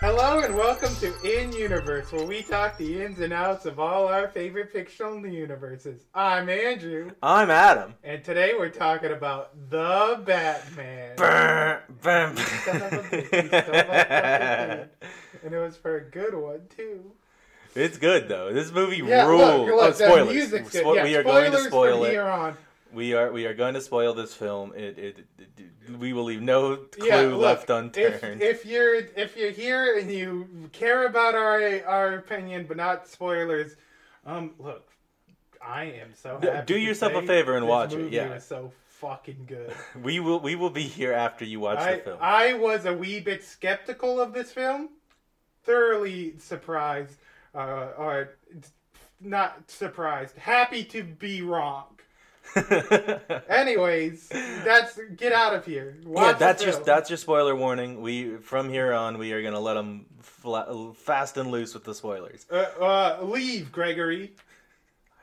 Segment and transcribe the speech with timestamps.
[0.00, 4.08] Hello and welcome to In Universe, where we talk the ins and outs of all
[4.08, 6.02] our favorite fictional universes.
[6.14, 7.94] I'm Andrew, I'm Adam.
[8.02, 11.16] and today we're talking about the Batman.
[11.16, 12.34] Brr, brr.
[12.64, 14.88] Son of a bitch, he stole my fucking thing.
[15.44, 17.12] and it was for a good one too.
[17.74, 18.52] it's good though.
[18.54, 19.40] This movie Yeah, rules.
[19.42, 20.28] look, look, oh, the spoilers.
[20.34, 20.84] music's good.
[20.86, 22.16] Spo- Yeah, we are going to spoil it.
[22.16, 22.56] on.
[22.92, 24.72] We are we are going to spoil this film.
[24.74, 28.42] It, it, it- we will leave no clue Yeah, look, left If, unturned.
[28.42, 33.76] if you're if you're here and you care about our our opinion but not spoilers,
[34.26, 34.88] um, look,
[35.64, 36.66] I am so happy.
[36.66, 38.38] do yourself a favor and watch it, yeah.
[38.38, 39.72] so fucking good.
[40.02, 42.18] we will we will be here after you watch I the film.
[42.20, 44.90] I was a wee bit skeptical of this film,
[45.64, 47.16] thoroughly surprised,
[47.54, 48.36] uh, or
[49.20, 51.86] not surprised, happy to be wrong.
[53.48, 55.96] Anyways, that's get out of here.
[56.04, 58.00] Watch yeah, that's your that's your spoiler warning.
[58.00, 61.94] We from here on we are gonna let them fla- fast and loose with the
[61.94, 62.46] spoilers.
[62.50, 64.32] Uh, uh, leave, Gregory.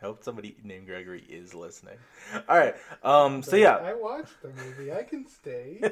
[0.02, 1.98] I hope somebody named Gregory is listening.
[2.48, 2.76] All right.
[3.04, 3.42] Um.
[3.44, 3.78] So yeah.
[3.78, 4.92] I watched the movie.
[4.92, 5.82] I can stay.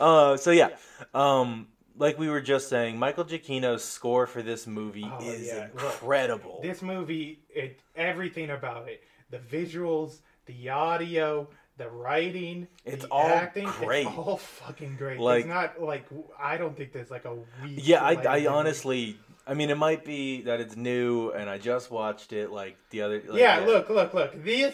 [0.00, 0.70] Uh, so yeah,
[1.14, 5.68] um, like we were just saying, Michael Giacchino's score for this movie Oh, is yeah.
[5.74, 6.58] Look, incredible.
[6.60, 13.26] this movie, it everything about it, the visuals, the audio, the writing, It's the all
[13.26, 14.06] acting, great.
[14.06, 15.18] It's all fucking great.
[15.20, 16.06] Like- it's not like
[16.38, 17.80] I don't think there's like a weak.
[17.82, 18.12] yeah, I,
[18.42, 22.50] I honestly, I mean, it might be that it's new and I just watched it
[22.50, 23.22] like the other.
[23.26, 24.42] Like, yeah, look, look, look.
[24.44, 24.72] These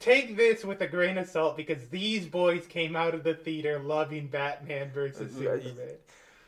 [0.00, 3.78] take this with a grain of salt because these boys came out of the theater
[3.78, 5.96] loving Batman versus Uh, Superman.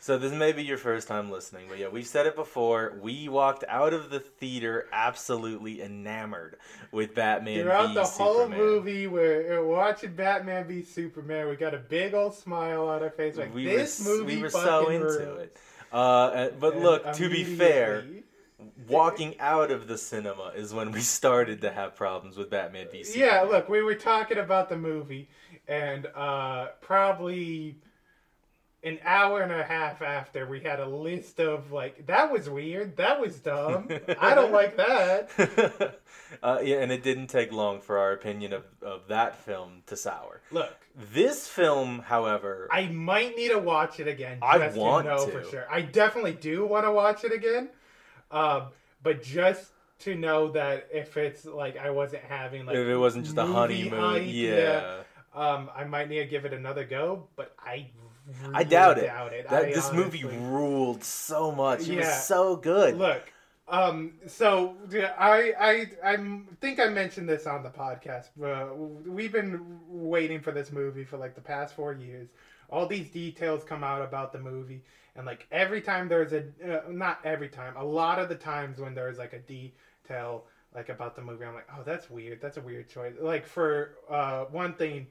[0.03, 2.99] So this may be your first time listening, but yeah, we've said it before.
[3.01, 6.57] We walked out of the theater absolutely enamored
[6.91, 11.49] with Batman Throughout the whole movie, we're uh, watching Batman v Superman.
[11.49, 13.37] We got a big old smile on our face.
[13.37, 15.19] Like we this were, movie we were so into rules.
[15.39, 15.57] it.
[15.93, 18.05] Uh, uh, but And look, to be fair,
[18.89, 23.05] walking out of the cinema is when we started to have problems with Batman v
[23.05, 23.35] Superman.
[23.35, 23.43] yeah.
[23.43, 25.29] Look, we were talking about the movie,
[25.69, 27.77] and uh, probably
[28.85, 32.97] an hour and a half after, we had a list of like that was weird,
[32.97, 33.89] that was dumb,
[34.19, 36.01] I don't like that.
[36.43, 39.97] uh, yeah, and it didn't take long for our opinion of, of that film to
[39.97, 40.41] sour.
[40.51, 40.75] Look,
[41.13, 44.39] This film, however, I might need to watch it again.
[44.43, 45.31] I want to know to.
[45.31, 45.67] for sure.
[45.71, 47.69] I definitely do want to watch it again,
[48.31, 48.69] um,
[49.03, 53.25] but just to know that if it's like I wasn't having like if it wasn't
[53.25, 55.03] just a honeymoon, hype, yeah.
[55.35, 57.29] um, I might need to give it another go.
[57.37, 57.87] But I,
[58.43, 59.07] really I doubt it.
[59.07, 59.49] Doubt it.
[59.49, 61.81] That I this movie ruled so much.
[61.83, 61.97] It Yeah.
[62.01, 62.97] was so good.
[62.97, 63.33] Look,
[63.69, 65.53] um, so yeah, I
[66.05, 66.17] I I
[66.61, 68.29] think I mentioned this on the podcast.
[68.43, 72.29] Uh, we've been waiting for this movie for like the past four years.
[72.71, 74.83] All these details come out about the movie,
[75.17, 78.79] and like every time there's a uh, not every time, a lot of the times
[78.79, 82.41] when there's like a detail like about the movie, I'm like, oh, that's weird.
[82.41, 83.13] That's a weird choice.
[83.21, 85.07] Like for uh, one thing,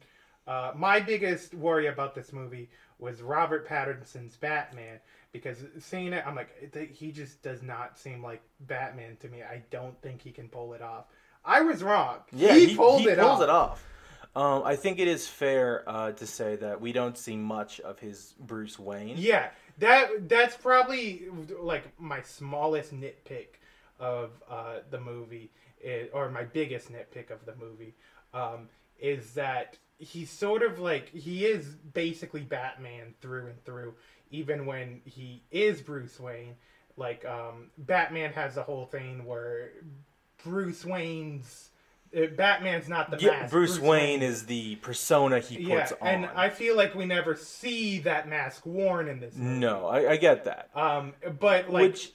[0.47, 2.67] uh, my biggest worry about this movie
[3.01, 4.99] was Robert Pattinson's Batman
[5.31, 9.41] because seeing it, I'm like, he just does not seem like Batman to me.
[9.43, 11.05] I don't think he can pull it off.
[11.43, 12.17] I was wrong.
[12.31, 13.41] Yeah, he, he, pulled he it pulls off.
[13.41, 13.87] it off.
[14.33, 17.99] Um, I think it is fair uh, to say that we don't see much of
[17.99, 19.15] his Bruce Wayne.
[19.17, 19.49] Yeah,
[19.79, 21.23] that that's probably
[21.59, 23.47] like my smallest nitpick
[23.99, 25.51] of uh, the movie
[25.85, 27.95] i or my biggest nitpick of the movie,
[28.33, 28.69] um,
[28.99, 33.93] is that he's sort of like he is basically Batman through and through,
[34.31, 36.55] even when he is Bruce Wayne.
[36.97, 39.71] Like um, Batman has the whole thing where
[40.43, 41.69] Bruce Wayne's
[42.15, 43.51] uh, Batman's not the Yeah, mask.
[43.51, 46.07] Bruce, Wayne is the persona he yeah, puts on.
[46.07, 49.35] and I feel like we never see that mask worn in this.
[49.35, 49.59] Movie.
[49.59, 50.69] no, I, I get that.
[50.75, 52.11] Um, but like, which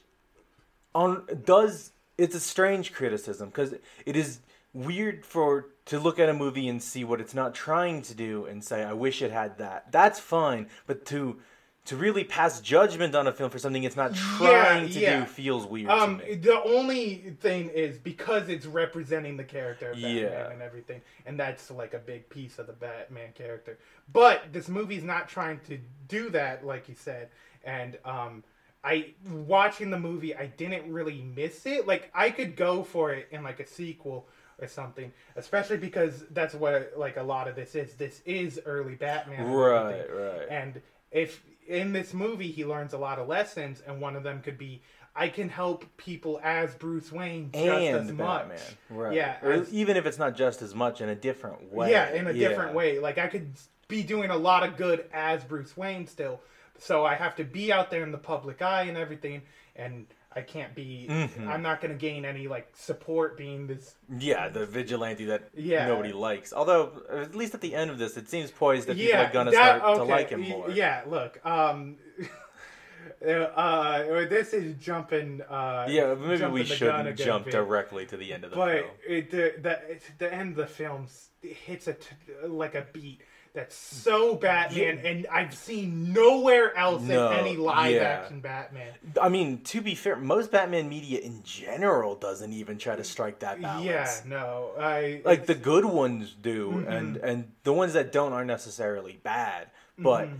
[0.94, 3.74] on does it's a strange criticism because
[4.04, 4.40] it is
[4.72, 8.44] weird for to look at a movie and see what it's not trying to do
[8.44, 9.90] and say I wish it had that.
[9.90, 11.38] That's fine, but to
[11.86, 15.20] to really pass judgment on a film for something it's not trying to yeah.
[15.20, 20.16] do feels weird um, the only thing is because it's representing the character of Batman
[20.16, 20.50] Yeah.
[20.50, 23.78] and everything, and that's like a big piece of the Batman character.
[24.12, 25.78] But this movie's not trying to
[26.08, 27.30] do that, like you said,
[27.64, 28.44] and um.
[28.84, 31.88] I watching the movie, I didn't really miss it.
[31.88, 34.28] Like I could go for it in like a sequel
[34.58, 37.94] or something, especially because that's what like a lot of this is.
[37.94, 40.48] This is early Batman, Right, right.
[40.48, 40.80] And
[41.10, 44.58] if in this movie he learns a lot of lessons, and one of them could
[44.58, 44.82] be
[45.14, 48.48] I can help people as Bruce Wayne just and as much.
[48.48, 48.58] Batman,
[48.90, 49.14] right?
[49.14, 51.90] Yeah, or as- even if it's not just as much in a different way.
[51.90, 52.98] yeah, in a different way.
[52.98, 53.50] Like I could
[53.88, 56.40] be doing a lot of good as Bruce Wayne still.
[56.78, 59.40] So I have to be out there in the public eye and everything,
[59.74, 61.06] and I can't be.
[61.08, 61.48] Mm-hmm.
[61.48, 63.94] I'm not going to gain any like support being this.
[64.18, 65.86] Yeah, the vigilante that Yeah.
[65.86, 66.52] nobody likes.
[66.52, 69.50] Although, at least at the end of this, it seems poised that people are gonna
[69.52, 70.70] that- start to like him more.
[70.70, 71.96] Yeah, look, um,
[73.26, 75.40] uh, this is jumping.
[75.48, 78.50] Uh, Yeah, maybe jumping we the gun a shouldn't jump directly to the end of
[78.50, 78.90] the but film.
[79.08, 81.08] But the, the the end of the film
[81.40, 83.22] hits a t- like a beat
[83.56, 88.02] that's so Batman, and I've seen nowhere else No, in any live yeah.
[88.02, 88.92] action Batman.
[89.20, 93.40] I mean, to be fair, most Batman media in general doesn't even try to strike
[93.40, 93.84] that balance.
[93.86, 96.92] Yeah, no, I Like the good ones do, Mm-hmm.
[96.92, 99.68] and and the ones that don't are necessarily bad,
[99.98, 100.36] but Mm-hmm.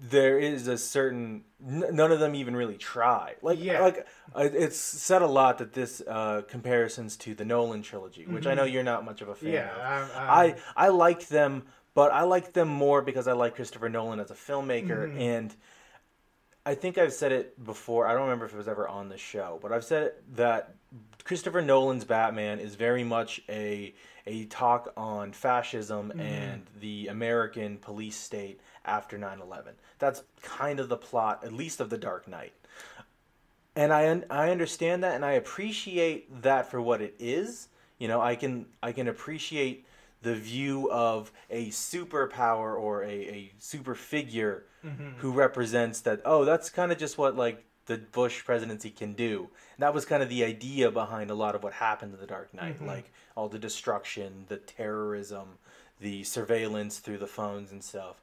[0.00, 3.34] there is a certain n- none of them even really try.
[3.42, 3.80] Like Yeah.
[3.82, 8.46] like uh, it's said a lot that this uh, comparisons to the Nolan trilogy, which
[8.46, 9.54] I know you're not much of a fan Mm-hmm.
[9.54, 10.10] Yeah, of.
[10.16, 13.88] I'm- I'm- I I liked them, but I like them more because I like Christopher
[13.88, 15.20] Nolan as a filmmaker, Mm-hmm.
[15.20, 15.54] and
[16.64, 18.06] I think I've said it before.
[18.06, 20.76] I don't remember if it was ever on the show, but I've said that
[21.24, 23.94] Christopher Nolan's Batman is very much a
[24.26, 26.20] a talk on fascism Mm-hmm.
[26.20, 29.72] and the American police state after 9/11.
[29.98, 32.52] That's kind of the plot, at least of The Dark Knight.
[33.74, 37.68] And I un- I understand that and I appreciate that for what it is.
[37.98, 39.84] You know, I can I can appreciate
[40.22, 44.64] the view of a superpower or a, a super figure
[45.18, 49.48] who represents that oh that's kind of just what like the Bush presidency can do.
[49.76, 52.26] And that was kind of the idea behind a lot of what happened in the
[52.26, 55.58] Dark Knight, like all the destruction, the terrorism,
[56.00, 58.20] the surveillance through the phones and stuff.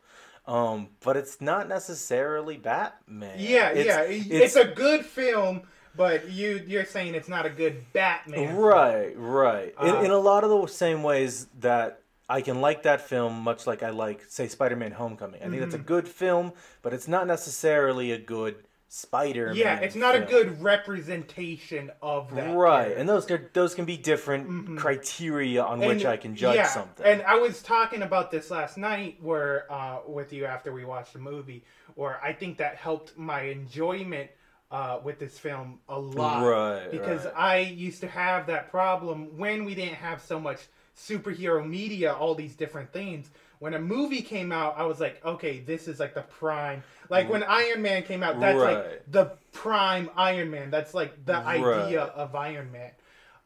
[0.48, 3.36] Um, but it's not necessarily Batman.
[3.40, 4.02] yeah, It's- yeah,
[4.42, 5.64] it's, a good film,
[5.96, 8.48] but you you're saying it's not a good Batman.
[8.48, 8.56] film.
[8.58, 9.74] Right, right.
[9.82, 13.40] In, Uh, in a lot of the same ways that I can like that film,
[13.42, 15.42] much like I like, say, Spider-Man: Homecoming.
[15.42, 15.62] I think Mm-hmm.
[15.62, 18.56] that's a good film, but it's not necessarily a good
[18.92, 19.56] Spider-Man.
[19.56, 22.56] Yeah, it's not a good representation of that.
[22.56, 23.00] Right, character.
[23.00, 27.06] and those can, those can be different criteria on which I can judge yeah, something.
[27.06, 31.14] And I was talking about this last night, where uh, with you after we watched
[31.14, 31.64] the movie,
[31.96, 34.30] where I think that helped my enjoyment
[34.72, 36.46] uh, with this film a lot.
[36.48, 37.34] Right, Because right.
[37.36, 40.60] I used to have that problem when we didn't have so much
[40.96, 43.30] superhero media, all these different things.
[43.60, 46.84] When a movie came out, I was like, okay, this is like the prime.
[47.10, 48.76] Like when Iron Man came out, that's Right.
[48.78, 50.72] like the prime Iron Man.
[50.72, 52.92] That's like the idea of Iron Man.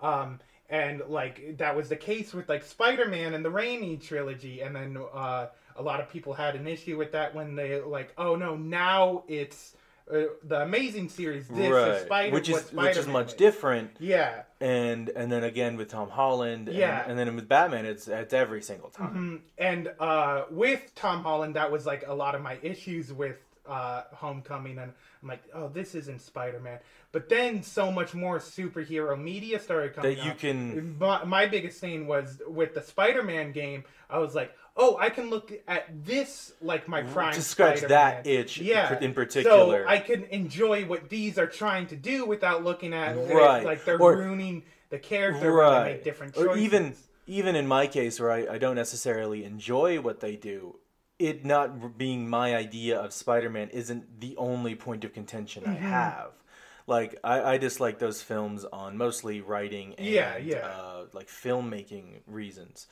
[0.01, 0.39] Um,
[0.69, 4.97] and like that was the case with like Spider-Man and the Raimi trilogy, and then
[5.13, 8.55] uh, a lot of people had an issue with that when they like, oh no,
[8.55, 9.75] now it's
[10.11, 11.47] uh, the Amazing series.
[11.47, 13.91] This right, Spider, which is which is much different.
[13.99, 17.03] Yeah, And and then again with Tom Holland, Yeah.
[17.07, 19.43] and, then with Batman, it's it's every single time.
[19.57, 24.03] and uh, with Tom Holland, that was like a lot of my issues with uh,
[24.13, 24.91] Homecoming, and
[25.21, 26.79] I'm like, oh, this isn't Spider-Man.
[27.11, 30.15] But then so much more superhero media started coming.
[30.15, 30.37] That you out.
[30.37, 33.83] can- My, my biggest thing was with the Spider-Man game.
[34.09, 38.23] I was like, oh, I can look at this like my prime To scratch Spider-Man.
[38.23, 38.97] that itch yeah.
[38.99, 39.83] in particular.
[39.83, 43.63] So I can enjoy what these are trying to do without looking at it Right.
[43.63, 46.47] like they're Or- ruining the character when they make different choices.
[46.49, 50.75] Or even even in my case, where I, I don't necessarily enjoy what they do,
[51.27, 55.85] it not being my idea of Spider-Man isn't the only point of contention Mm-hmm.
[55.85, 56.31] I have.
[56.85, 60.67] Like I, I dislike those films on mostly writing and Yeah, yeah.
[60.67, 62.87] Uh, like filmmaking reasons,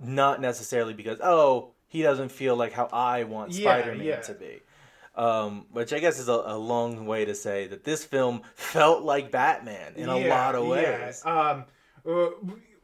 [0.00, 4.60] not necessarily because oh he doesn't feel like how I want Yeah, Spider-Man to be.
[5.14, 9.02] Um, which I guess is a, a long way to say that this film felt
[9.04, 11.22] like Batman in a lot of ways.
[11.24, 11.66] Um,
[12.08, 12.30] uh,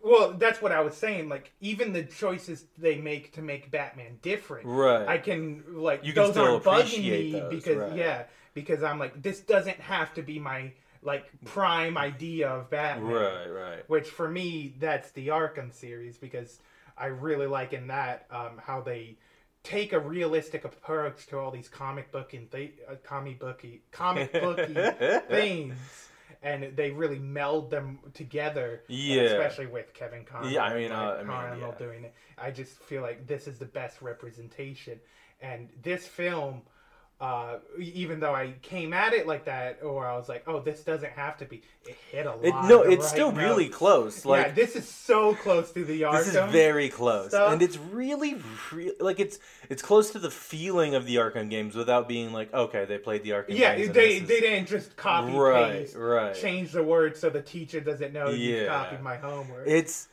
[0.03, 1.29] well, that's what I was saying.
[1.29, 5.07] Like, even the choices they make to make Batman different, Right.
[5.09, 7.97] I can like You can those aren't bugging me those, because right.
[7.97, 8.23] yeah,
[8.55, 13.13] because I'm like this doesn't have to be my like prime idea of Batman.
[13.13, 13.89] Right, right.
[13.89, 16.59] Which for me, that's the Arkham series because
[16.97, 19.17] I really like in that um, how they
[19.63, 24.33] take a realistic approach to all these comic book and th- uh, comic booky comic
[24.33, 24.75] booky
[25.29, 26.08] things,
[26.43, 28.83] and they really meld them together.
[28.89, 29.23] Yeah.
[29.23, 30.51] especially with Kevin Conroy.
[30.51, 31.75] Yeah, I mean, uh, I mean, Conroy yeah.
[31.79, 32.15] doing it.
[32.37, 35.01] I just feel like this is the best representation,
[35.41, 36.63] and this film.
[37.21, 40.85] Uh, even though I came at it like that, or I was like, "Oh, this
[40.85, 42.45] doesn't have to be," it hit a lot.
[42.45, 44.25] It, no, it's right still really close.
[44.25, 46.19] Like yeah, this is so close to the Arkham.
[46.19, 47.53] This is very close, stuff.
[47.53, 48.37] and it's really,
[48.73, 52.55] re- like it's it's close to the feeling of the Arkham games without being like,
[52.55, 53.59] okay, they played the Arkham.
[53.59, 56.37] Yeah, they is- they didn't just copy Right, paste, right.
[56.37, 59.67] change the words so the teacher doesn't know you copied my homework.
[59.67, 60.07] It's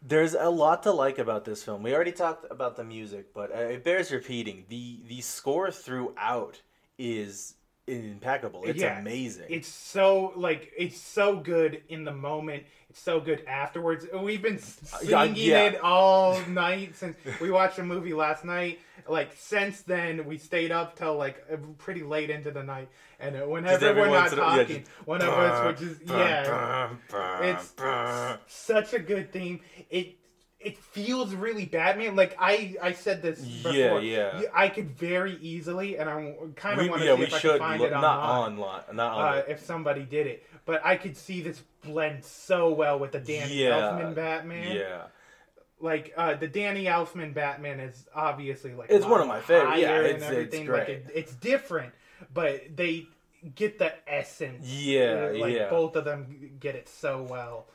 [0.00, 1.82] there's a lot to like about this film.
[1.82, 4.64] We already talked about the music, but uh, it bears repeating.
[4.68, 6.60] the The score throughout
[6.98, 7.54] is
[7.86, 8.64] impeccable.
[8.64, 9.46] It's Yeah, amazing.
[9.48, 12.64] It's so like it's so good in the moment.
[12.90, 14.06] It's so good afterwards.
[14.14, 14.60] We've been
[15.02, 15.64] yeah, singing yeah.
[15.64, 18.80] it all night since we watched a movie last night.
[19.08, 21.44] Like since then, we stayed up till like
[21.78, 22.88] pretty late into the night.
[23.20, 26.88] And uh, whenever we're not a- yeah, talking, just- one of us would just yeah.
[27.42, 27.74] It's
[28.46, 29.60] such a good theme.
[29.90, 30.16] It
[30.60, 32.16] it feels really Batman.
[32.16, 34.00] Like I I said this before.
[34.00, 34.42] Yeah, yeah.
[34.52, 37.38] I could very easily, and I'm kind of want to yeah, see we if I
[37.38, 39.38] should can find look, it not online online, not on.
[39.38, 40.44] uh, if somebody did it.
[40.64, 44.76] But I could see this blend so well with the Danny yeah, Elfman Batman.
[44.76, 45.02] Yeah,
[45.80, 49.78] Like uh, the Danny Elfman Batman is obviously like It's one of my favorite.
[49.78, 50.66] Yeah, it's- and it's everything.
[50.68, 51.92] Like it, it's different,
[52.34, 53.06] but they
[53.54, 54.66] get the essence.
[54.66, 55.70] Yeah, like yeah.
[55.70, 57.66] Both of them get it so well.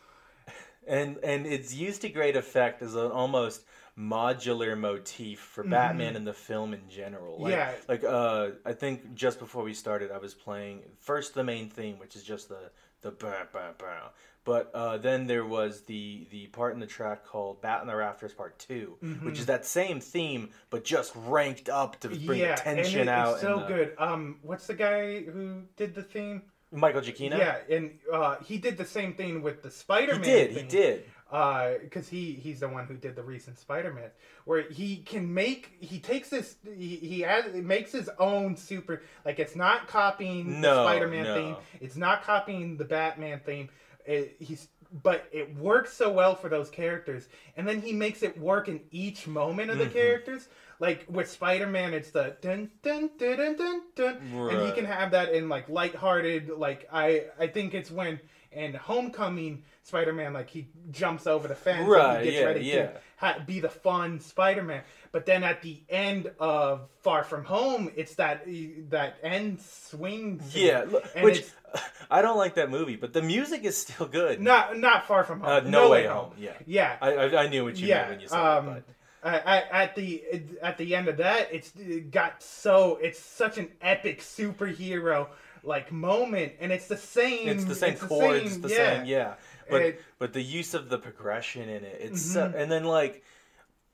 [0.86, 3.63] and and it's used to great effect as an almost
[3.98, 7.38] modular motif for Batman and the film in general.
[7.39, 7.60] Like, Mm-hmm.
[7.60, 7.74] Yeah.
[7.88, 12.00] like uh, I think just before we started, I was playing first the main theme,
[12.00, 12.72] which is just the
[13.03, 14.10] the bah, bah, bah.
[14.43, 17.95] but uh, then there was the the part in the track called "Bat in the
[17.95, 22.33] Rafters" Part 2 which is that same theme but just ranked up to bring Mm-hmm.
[22.39, 23.33] yeah, the tension and it, out.
[23.33, 23.93] It's so and the- good.
[24.00, 26.41] Um, what's the guy who did the theme?
[26.75, 27.38] Michael Giacchino.
[27.38, 30.24] Yeah, and uh, he did the same thing with the Spider-Man.
[30.24, 30.51] he did.
[30.51, 31.05] He did.
[31.33, 34.11] Because he he's the one who did the recent Spider-Man,
[34.45, 39.39] where he can make he takes this he he adds, makes his own super like
[39.39, 41.33] it's not copying No, the Spider-Man no.
[41.33, 43.67] theme, it's not copying the Batman theme.
[44.05, 48.37] It, he's but it works so well for those characters, and then he makes it
[48.37, 49.87] work in each moment of the Mm-hmm.
[49.87, 50.47] characters.
[50.79, 55.11] Like with Spider-Man, it's the dun dun dun dun dun dun, and he can have
[55.11, 56.49] that in like lighthearted.
[56.49, 58.19] Like I I think it's when
[58.55, 62.65] in Homecoming Spider-Man like he jumps over the fence Right, and he gets yeah, ready
[62.65, 62.74] yeah.
[62.88, 64.81] to ha- be the fun Spider-Man.
[65.12, 68.45] But then at the end of Far From Home, it's that
[68.89, 70.39] that end swing.
[70.41, 70.67] scene.
[70.67, 71.43] Yeah, look, which
[72.12, 74.39] I don't like that movie, but the music is still good.
[74.41, 75.72] not not Far From Uh, Home.
[75.72, 76.33] no, way home.
[76.38, 76.98] Yeah, yeah.
[77.01, 78.83] I, I, I knew what you yeah, meant when you said um, it.
[79.24, 80.24] uh, at, at the
[80.62, 85.27] at the end of that, it's it got so it's such an epic superhero
[85.63, 87.48] like moment, and it's the same.
[87.48, 89.36] It's the same it's chords, same- the same, yeah.
[89.70, 92.34] But It- but the use of the progression in it, it's Mm-hmm.
[92.53, 93.24] so, and then like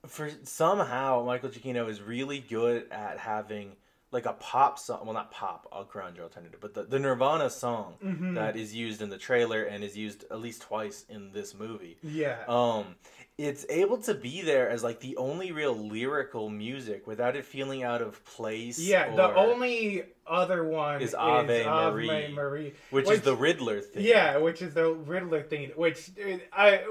[0.08, 3.76] for somehow Michael Giacchino is really good at having
[4.12, 7.96] like a pop song, well not pop, a grunge alternative, but the, the Nirvana song
[8.04, 8.34] Mm-hmm.
[8.36, 11.98] that is used in the trailer and is used at least twice in this movie.
[12.04, 12.38] Yeah.
[12.48, 12.96] um
[13.38, 17.84] it's able to be there as like the only real lyrical music without it feeling
[17.84, 23.10] out of place Yeah, the only other one Is is Ave Ave Marie, Marie, which,
[23.10, 25.72] is the riddler thing yeah, which is the Riddler thing.
[25.76, 26.84] Which uh, I,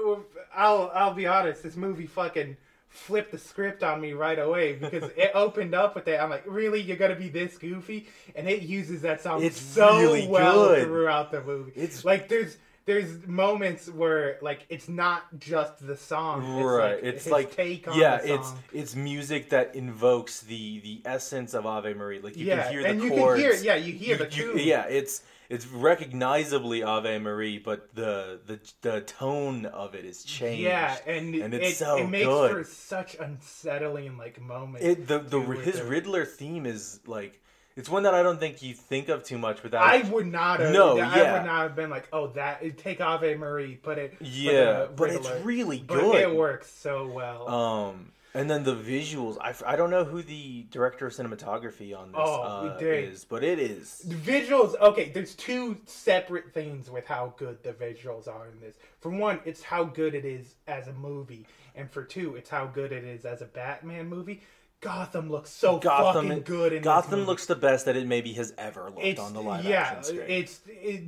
[0.55, 2.57] I'll, I'll be honest, this movie fucking
[2.89, 6.21] flipped the script on me right away because it opened up with that.
[6.21, 8.07] I'm like, really, you're gonna be this goofy?
[8.35, 10.85] And it uses that song It's so really well good.
[10.85, 11.71] throughout the movie.
[11.75, 12.57] It's- like there's.
[12.89, 17.87] There's moments where like it's not just the song, it's right Like, it's like take
[17.87, 22.35] on yeah the it's it's music that invokes the the essence of ave marie like
[22.35, 24.57] you Yeah, can hear the and you can chords hear- yeah, you hear the tune.
[24.73, 25.21] yeah it's
[25.53, 31.35] it's recognizably ave marie but the the the tone of it is changed Yeah, and,
[31.35, 34.85] and it's it, so it makes good for such unsettling like moments.
[34.85, 37.33] it the the his riddler theme is like
[37.79, 39.83] It's one that I don't think you think of too much without.
[39.83, 40.73] I would not have.
[40.73, 41.33] No, I yeah.
[41.33, 44.19] would not have been like, oh, that take Ave Marie, put it.
[44.19, 46.15] put Yeah, the but it's really But good.
[46.21, 47.47] it works so well.
[47.47, 49.37] Um, and then the visuals.
[49.39, 53.45] I, I don't know who the director of cinematography on this Oh, uh, is, but
[53.45, 53.99] it is.
[53.99, 58.75] The visuals, okay, there's two separate things with how good the visuals are in this.
[58.99, 62.65] For one, it's how good it is as a movie, and for two, it's how
[62.65, 64.41] good it is as a Batman movie.
[64.81, 68.33] Gotham looks so Gotham fucking good in this Gotham looks the best that it maybe
[68.33, 70.21] has ever looked it's on the live yeah, action screen.
[70.27, 71.01] it's it,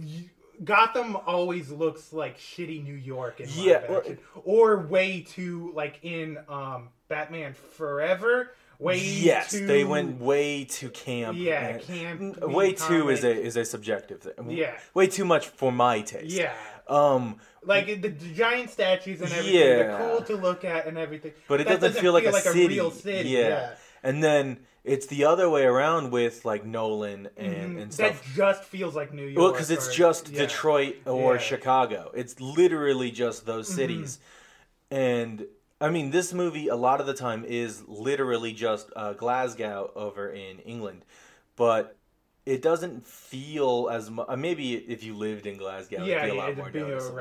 [0.63, 5.71] Gotham always looks like shitty New York in Yeah, live or- action, or way too
[5.73, 8.51] like in um Batman Forever.
[8.77, 11.37] Way yes, too, they went way too camp.
[11.37, 14.49] Yeah, camp, Way too is a is a subjective thing.
[14.49, 14.71] Yeah.
[14.95, 16.35] way too much for my taste.
[16.35, 16.51] Yeah.
[16.91, 19.53] Um, like the, the giant statues and everything.
[19.59, 19.97] They're Yeah.
[19.97, 21.33] cool to look at and everything.
[21.47, 22.67] but it That doesn't, feel like a city.
[22.67, 23.29] real city.
[23.29, 23.39] Yeah.
[23.49, 23.69] Yeah.
[24.03, 28.95] and then it's the other way around with like Nolan and and that just feels
[28.95, 29.37] like New York.
[29.37, 30.39] Well, because it's or- just yeah.
[30.41, 31.35] Detroit or.
[31.35, 31.43] Mm-hmm.
[31.43, 32.11] Chicago.
[32.15, 34.19] It's literally just those cities.
[34.89, 35.45] And
[35.79, 40.29] I mean, this movie a lot of the time is literally just uh, Glasgow over
[40.29, 41.05] in England,
[41.55, 41.95] but
[42.45, 44.27] it doesn't feel as much.
[44.27, 46.71] Uh, maybe if you lived in Glasgow, Yeah, it'd be a yeah, lot it'd more
[46.71, 47.19] be noticeable.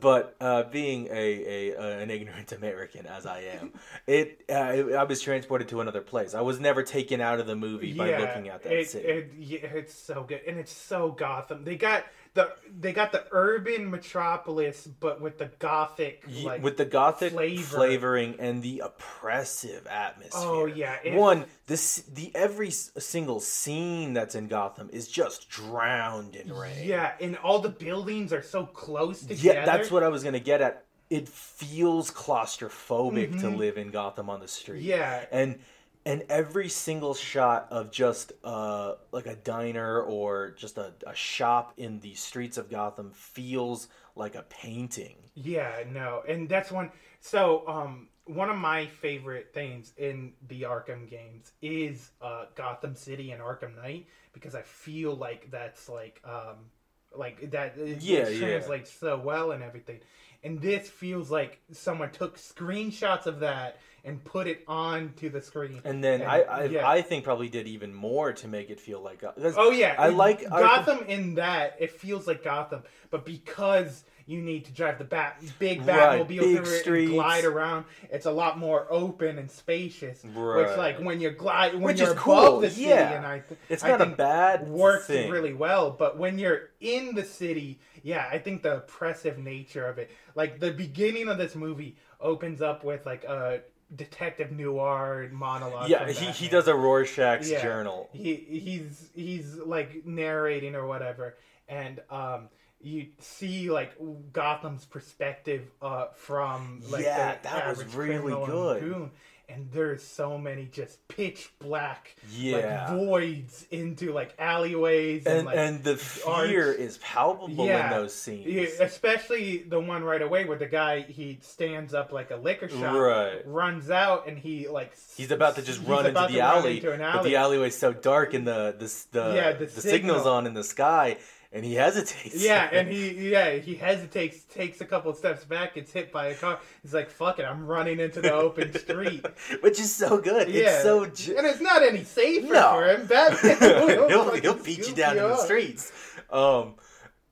[0.00, 3.72] But uh, being a, a uh, an ignorant American as I am,
[4.06, 6.34] it, uh, I was transported to another place.
[6.34, 9.06] I was never taken out of the movie by looking at that it, city.
[9.08, 11.64] It, yeah, it's so good, and it's so Gotham.
[11.64, 12.04] They got
[12.36, 17.76] the they got the urban metropolis, but with the gothic like with the gothic flavor.
[17.76, 20.40] flavoring and the oppressive atmosphere.
[20.42, 26.36] Oh, yeah, it- one this the every single scene that's in Gotham is just drowned
[26.36, 26.86] in rain.
[26.86, 29.40] Yeah, and all the buildings are so close together.
[29.42, 30.84] yeah, that's what I was gonna get at.
[31.10, 34.80] It feels claustrophobic to live in Gotham on the street.
[34.80, 34.88] Mm-hmm.
[34.88, 35.24] Yeah.
[35.30, 35.58] and
[36.06, 41.74] and every single shot of just uh like a diner or just a, a shop
[41.76, 45.16] in the streets of Gotham feels like a painting.
[45.34, 46.90] Yeah, no, and that's one.
[47.20, 53.32] So, um, one of my favorite things in the Arkham games is uh, Gotham City
[53.32, 56.70] and Arkham Knight because I feel like that's like, um,
[57.14, 57.76] like that.
[57.76, 58.38] It, Yeah, it yeah.
[58.38, 60.00] translates so well and everything.
[60.42, 65.80] And this feels like someone took screenshots of that and put it onto the screen.
[65.84, 66.88] And then I I, yeah.
[66.88, 69.54] I think probably did even more to make it feel like uh, Gotham.
[69.58, 74.64] Oh yeah, I like Gotham in that it feels like Gotham, but because you need
[74.64, 78.30] to drive the bat big Right, Batmobile big through it and glide around, it's a
[78.30, 80.22] lot more open and spacious.
[80.24, 83.12] Which like when you glide when Which you're is above cool, the city, yeah.
[83.12, 85.30] and I th- It's I not a bad works thing.
[85.30, 85.90] really well.
[85.90, 90.58] But when you're in the city, yeah, I think the oppressive nature of it, like
[90.60, 93.60] the beginning of this movie opens up with like a
[93.94, 95.88] detective noir monologue.
[95.88, 97.62] yeah, he, he does a Rorschach's Yeah.
[97.62, 98.08] journal.
[98.12, 101.36] He he's he's like narrating or whatever,
[101.68, 102.48] and um,
[102.80, 103.92] you see like
[104.32, 109.10] Gotham's perspective uh from like Yeah, that was really good.
[109.48, 112.86] And there's so many just pitch black Yeah.
[112.90, 115.92] like voids into like alleyways and, And like and the
[116.26, 116.48] arch.
[116.48, 118.46] fear is palpable in those scenes.
[118.46, 122.68] Yeah, especially the one right away where the guy he stands up like a liquor
[122.68, 123.42] shop, Right.
[123.46, 126.76] runs out, and he like He's about to just run into the to run alley,
[126.78, 127.30] into an but alley.
[127.30, 130.64] the alleyway's so dark and the the the, Yeah, the the signal's on in the
[130.64, 131.18] sky,
[131.56, 132.40] and he hesitates.
[132.44, 136.26] Yeah, and he yeah he hesitates, takes a couple of steps back, gets hit by
[136.26, 136.60] a car.
[136.82, 139.24] He's like, "Fuck it, I'm running into the open street."
[139.62, 140.48] which is so good.
[140.48, 141.06] Yeah, It's so.
[141.06, 142.72] Ju- and it's not any safer No.
[142.74, 143.06] for him.
[143.06, 145.90] Batman will he'll, he'll beat you down in the streets.
[146.30, 146.74] Um,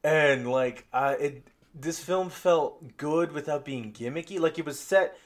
[0.03, 4.41] and like, I it this film felt good without being gimmicky.
[4.41, 5.17] Like it was set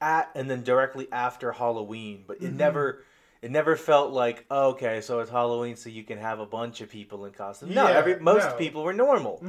[0.00, 2.46] at and then directly after Halloween, but Mm-hmm.
[2.46, 3.04] it never.
[3.40, 6.80] It never felt like oh, okay, so it's Halloween, so you can have a bunch
[6.80, 7.72] of people in costume.
[7.74, 8.48] No, Yeah, every most no.
[8.50, 8.58] Mm-hmm.
[8.58, 9.42] people were normal.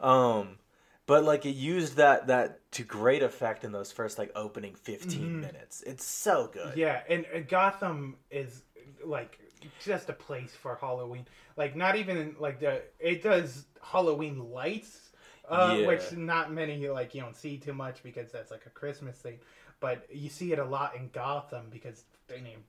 [0.00, 0.58] Um,
[1.06, 5.40] but like it used that that to great effect in those first like opening 15
[5.40, 5.82] minutes.
[5.82, 6.70] It's so good.
[6.70, 6.78] Mm-hmm.
[6.80, 8.62] Yeah, and, and Gotham is
[9.04, 9.38] like
[9.84, 11.26] just a place for Halloween.
[11.56, 15.10] Like not even like the it does Halloween lights,
[15.48, 15.86] uh, Yeah.
[15.86, 19.38] which not many like you don't see too much because that's like a Christmas thing.
[19.78, 22.64] But you see it a lot in Gotham because they name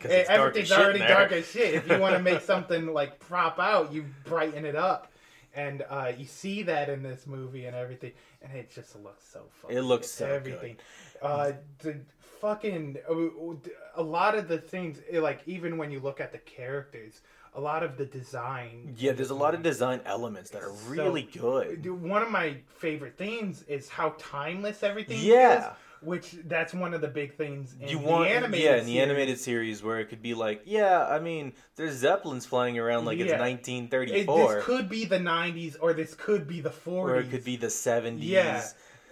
[0.00, 1.74] dark everything's shit already dark as shit.
[1.74, 5.08] If you want to make something like prop out, you brighten it up.
[5.54, 9.42] And uh, you see that in this movie and everything, and it just looks so
[9.60, 9.76] fucking.
[9.76, 10.18] It looks good.
[10.18, 10.34] so good.
[10.34, 10.76] everything.
[11.20, 11.96] Uh, the
[12.40, 13.54] fucking uh,
[13.94, 17.20] a lot of the things, eh, like even when you look at the characters,
[17.54, 18.94] a lot of the design.
[18.96, 21.86] Yeah, there's a lot of design elements that are really good.
[22.00, 25.58] One of my favorite things is how timeless everything Yeah.
[25.58, 25.76] is.
[26.02, 29.02] Which that's one of the big things in you the animated yeah in the series.
[29.02, 33.18] animated series where it could be like yeah i mean there's zeppelins flying around like
[33.18, 33.36] it's Yeah.
[33.36, 37.30] It- 1934 this could be the 90s or this could be the 40s or it
[37.30, 38.64] could be the 70s yeah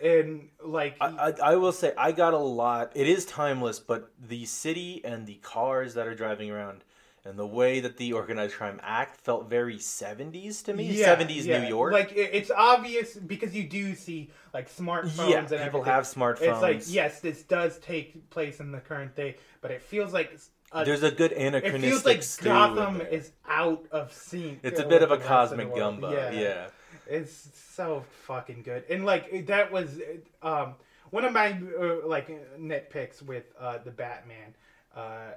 [0.03, 2.93] and like I, I, I will say I got a lot.
[2.95, 6.85] It is timeless, but the city and the cars that are driving around
[7.25, 10.85] and the way that the organized crime act felt very 70s to me.
[10.85, 11.63] Yeah, 70s yeah.
[11.63, 11.93] New York.
[11.93, 15.85] Like it's obvious because you do see like smartphones Yeah, and people everything.
[15.85, 20.13] have It's like yes, this does take place in the current day, but it feels
[20.13, 20.39] like
[20.73, 21.85] a, There's a good anachronism.
[21.85, 24.61] it feels like Gotham is out of sync.
[24.63, 26.13] It's a bit of a the rest of the cosmic gumbo.
[26.13, 26.69] Yeah.
[27.07, 30.01] It's so fucking good, and like that was
[30.43, 30.75] um,
[31.11, 32.29] one of my uh, like
[32.59, 34.55] nitpicks with uh, the Batman
[34.97, 35.33] uh,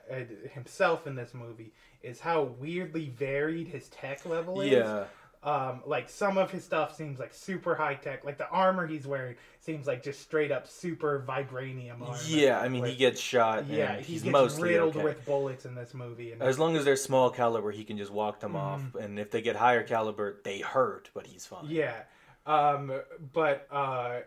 [0.53, 4.71] himself in this movie is how weirdly varied his tech level is.
[4.71, 5.05] Yeah.
[5.43, 8.23] Um, like some of his stuff seems like super high tech.
[8.23, 12.17] Like the armor he's wearing seems like just straight up super vibranium armor.
[12.25, 13.67] Yeah, I mean, he gets shot.
[13.67, 15.03] yeah, and he he's gets mostly riddled okay.
[15.03, 16.31] with bullets in this movie.
[16.31, 18.79] And As long as they're small caliber, he can just walk them off.
[18.79, 18.97] Mm-hmm.
[18.99, 21.65] And if they get higher caliber, they hurt, but he's fine.
[21.67, 22.03] Yeah.
[22.45, 22.91] Um,
[23.33, 24.19] but uh,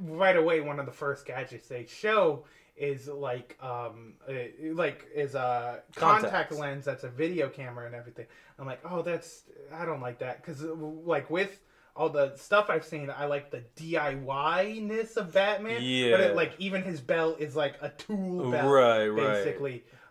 [0.00, 2.44] right away, one of the first gadgets they show
[2.80, 4.32] is like um, uh,
[4.72, 6.58] like is a contact Contacts.
[6.58, 8.26] lens that's a video camera and everything.
[8.58, 11.60] I'm like, oh, that's I don't like that because like with
[11.94, 15.74] all the stuff I've seen, I like the DIY ness of Batman.
[15.74, 16.16] but Yeah.
[16.18, 19.44] it, like even his belt is like a tool belt, Right, right.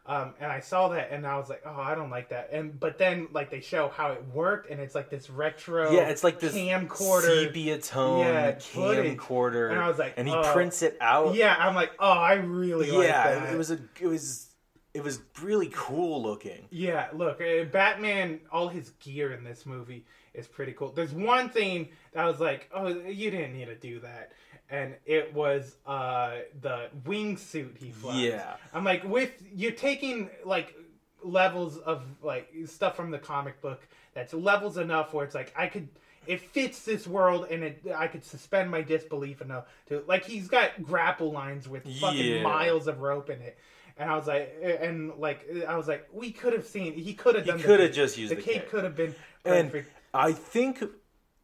[0.10, 2.80] Um, and I saw that, and I was like, "Oh, I don't like that." And
[2.80, 6.24] but then, like, they show how it worked, and it's like this retro, Yeah, it's
[6.24, 10.52] like this camcorder sepia tone Yeah, camcorder, And I was like, and he oh.
[10.52, 11.36] prints it out.
[11.36, 14.48] Yeah, I'm like, "Oh, I really like yeah, that." it was a, it was,
[14.96, 16.66] it was really cool looking.
[16.72, 20.92] Yeah, look, uh, Batman, all his gear in this movie is pretty cool.
[20.92, 24.32] There's one thing that I was like, oh, you didn't need to do that.
[24.72, 28.18] And it was uh, the wingsuit he flies.
[28.22, 28.56] Yeah.
[28.74, 30.76] I'm like, with, you're taking, like,
[31.24, 35.68] levels of, like, stuff from the comic book that's levels enough where it's like, I
[35.68, 35.88] could,
[36.28, 40.48] it fits this world and it, I could suspend my disbelief enough to, like, he's
[40.48, 42.44] got grapple lines with fucking Yeah.
[42.44, 43.58] miles of rope in it.
[43.98, 46.94] And I was like, and like, I was like, we could have seen.
[46.94, 47.58] He could have done.
[47.58, 48.62] the could have just used the the cape.
[48.62, 48.70] cape.
[48.70, 49.84] Could have been And.
[50.14, 50.82] I think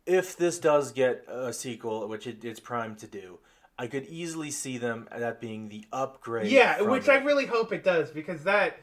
[0.06, 3.40] if this does get a sequel, which it, it's primed to do,
[3.78, 6.52] I could easily see them that being the upgrade.
[6.52, 7.12] yeah, which it.
[7.12, 8.78] I really hope it does because that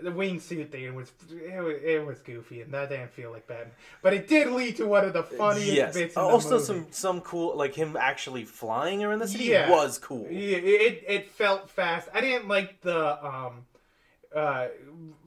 [0.00, 3.72] the wingsuit thing was it, was it was goofy and that didn't feel like Batman,
[4.02, 5.94] but it did lead to one of the funniest yes.
[5.94, 6.16] bits.
[6.16, 6.86] In also, the movie.
[6.86, 9.70] some some cool like him actually flying around the city Yeah.
[9.70, 10.26] was cool.
[10.28, 12.08] Yeah, it it felt fast.
[12.12, 13.66] I didn't like the um
[14.34, 14.68] uh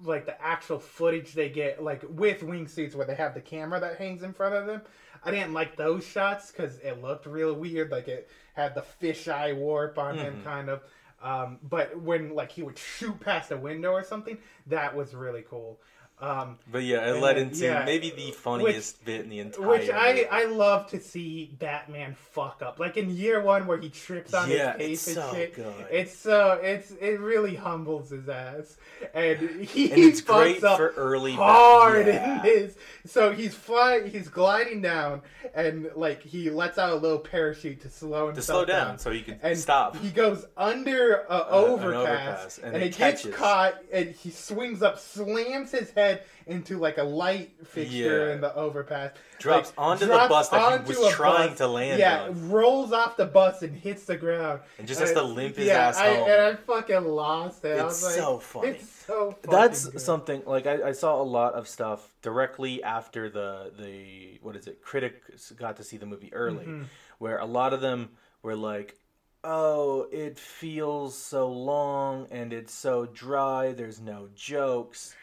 [0.03, 3.97] like the actual footage they get like with wingsuits where they have the camera that
[3.97, 4.81] hangs in front of them.
[5.25, 7.91] I didn't like those shots because it looked real weird.
[7.91, 10.43] Like it had the fisheye warp on him, Mm-hmm.
[10.43, 10.83] kind of.
[11.21, 15.41] Um, but when like he would shoot past a window or something, that was really
[15.49, 15.79] cool.
[16.21, 17.83] Um, But yeah, it led then- into yeah.
[17.85, 19.67] maybe the funniest bit in the entire.
[19.67, 20.27] which I movie.
[20.27, 22.79] I love to see Batman fuck up.
[22.79, 25.55] Like in year one where he trips on Yeah, his cape and so shit.
[25.55, 25.73] good.
[25.91, 28.77] It's so it's it really humbles his ass,
[29.13, 32.39] and he And it's fucks great up for early hard yeah.
[32.39, 32.77] in his.
[33.05, 35.21] So he's flying, he's gliding down,
[35.53, 39.11] and like he lets out a little parachute to slow himself to slow down so
[39.11, 39.97] he can and stop.
[39.97, 44.81] He goes under a overpass, overpass, and and, it it gets caught, and he swings
[44.81, 46.04] up, slams his head
[46.47, 48.33] into like a light fixture Yeah.
[48.33, 49.11] in the overpass.
[49.39, 51.57] Drops like, onto the bus that he onto was trying bus.
[51.59, 52.49] to land Yeah, on.
[52.49, 55.87] rolls off the bus and hits the ground, And just has to limp his yeah,
[55.89, 56.29] ass I, home.
[56.29, 57.79] And I fucking lost it.
[57.79, 58.67] I It's was like, so funny.
[58.69, 59.31] It's so.
[59.31, 60.01] Fucking That's good.
[60.01, 64.67] something like I, I saw a lot of stuff directly after the the what is
[64.67, 66.83] it critics got to see the movie early, Mm-hmm.
[67.19, 68.09] where a lot of them
[68.41, 68.97] were like,
[69.43, 73.73] "Oh, it feels so long and it's so dry.
[73.73, 75.15] There's no jokes."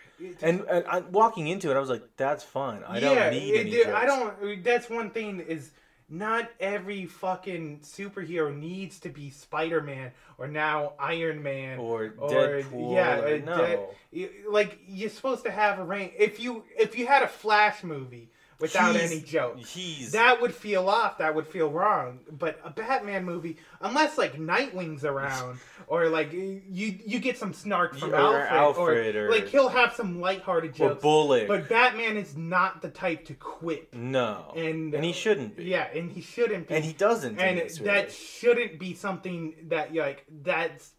[0.43, 2.83] And, and I, walking into it, I was like, "That's fine.
[2.87, 4.65] I don't need it- any dude, jokes." I don't.
[4.65, 5.71] That's one thing is
[6.09, 12.95] not every fucking superhero needs to be Spider Man or now Iron Man Or Deadpool,
[12.95, 13.89] yeah, or- no.
[14.13, 16.13] Y- like you're supposed to have a range.
[16.19, 18.29] If you if you had a Flash movie
[18.63, 21.19] without He's- any jokes, he's- that would feel off.
[21.19, 22.21] That would feel wrong.
[22.31, 26.63] But a Batman movie, unless like Nightwing's around or like you
[27.05, 30.75] you get some snark from Or Alfred, Alfred, or, or- like he'll have some lighthearted
[30.75, 30.99] jokes.
[30.99, 31.01] Or.
[31.03, 31.49] Bullock.
[31.49, 33.93] But Batman is not the type to quit.
[33.93, 35.65] no, And and he shouldn't be.
[35.65, 36.75] Yeah, and he shouldn't be.
[36.75, 38.11] And he doesn't And this, that really.
[38.11, 40.93] shouldn't be something that like that's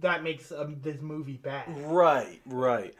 [0.00, 1.64] that makes um, this movie bad.
[1.86, 2.94] Right, right.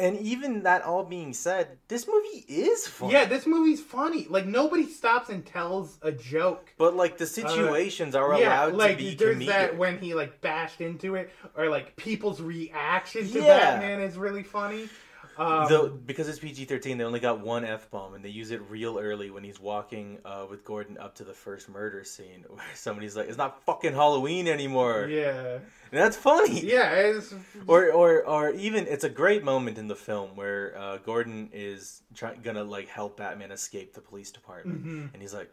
[0.00, 3.14] And even that all being said, this movie is funny.
[3.14, 4.26] Yeah, this movie's funny.
[4.30, 6.72] Like nobody stops and tells a joke.
[6.78, 9.46] But like the situations are Uh, yeah, allowed like to be there's comedic.
[9.46, 13.58] that when he like bashed into it, or like people's reaction to Yeah.
[13.72, 14.88] Batman is really funny.
[15.38, 18.50] Um, the, because it's PG thirteen, they only got one f bomb, and they use
[18.50, 22.44] it real early when he's walking uh, with Gordon up to the first murder scene,
[22.48, 26.60] where somebody's like, "It's not fucking Halloween anymore," yeah, and that's funny.
[26.66, 27.32] yeah, it's
[27.66, 32.02] Or, or, or even it's a great moment in the film where uh, Gordon is
[32.14, 35.50] try- gonna like help Batman escape the police department, and he's like,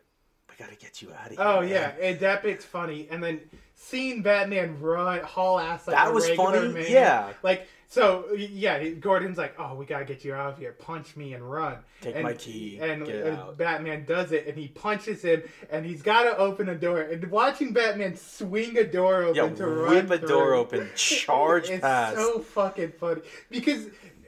[0.50, 1.58] "We gotta get you out of here." Mm-hmm.
[1.58, 3.08] Oh man." yeah, and that bit's funny.
[3.12, 3.41] And then
[3.76, 6.86] seeing Batman run haul ass like That was funny, man.
[6.89, 7.34] yeah.
[7.43, 8.84] Like so, yeah.
[8.89, 10.74] Gordon's like, "Oh, we gotta get you out of here.
[10.74, 13.58] Punch me and run." Take and, my key, And get out.
[13.58, 17.00] Batman does it, and he punches him, and he's gotta open a door.
[17.02, 21.69] And watching Batman swing a door open Yeah, to run whip a door open, charge
[21.69, 22.17] it's past.
[22.17, 23.88] so fucking funny because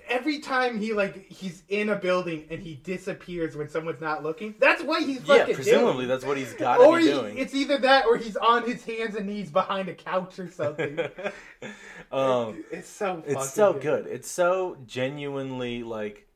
[0.09, 4.55] every time he like he's in a building and he disappears when someone's not looking,
[4.59, 6.07] that's what he's yeah, fucking presumably doing.
[6.07, 7.37] that's what he's got to Or be he, doing.
[7.37, 10.99] it's either that or he's on his hands and knees behind a couch or something.
[12.11, 14.07] um, it's so it's so good.
[14.07, 16.27] It's so genuinely like,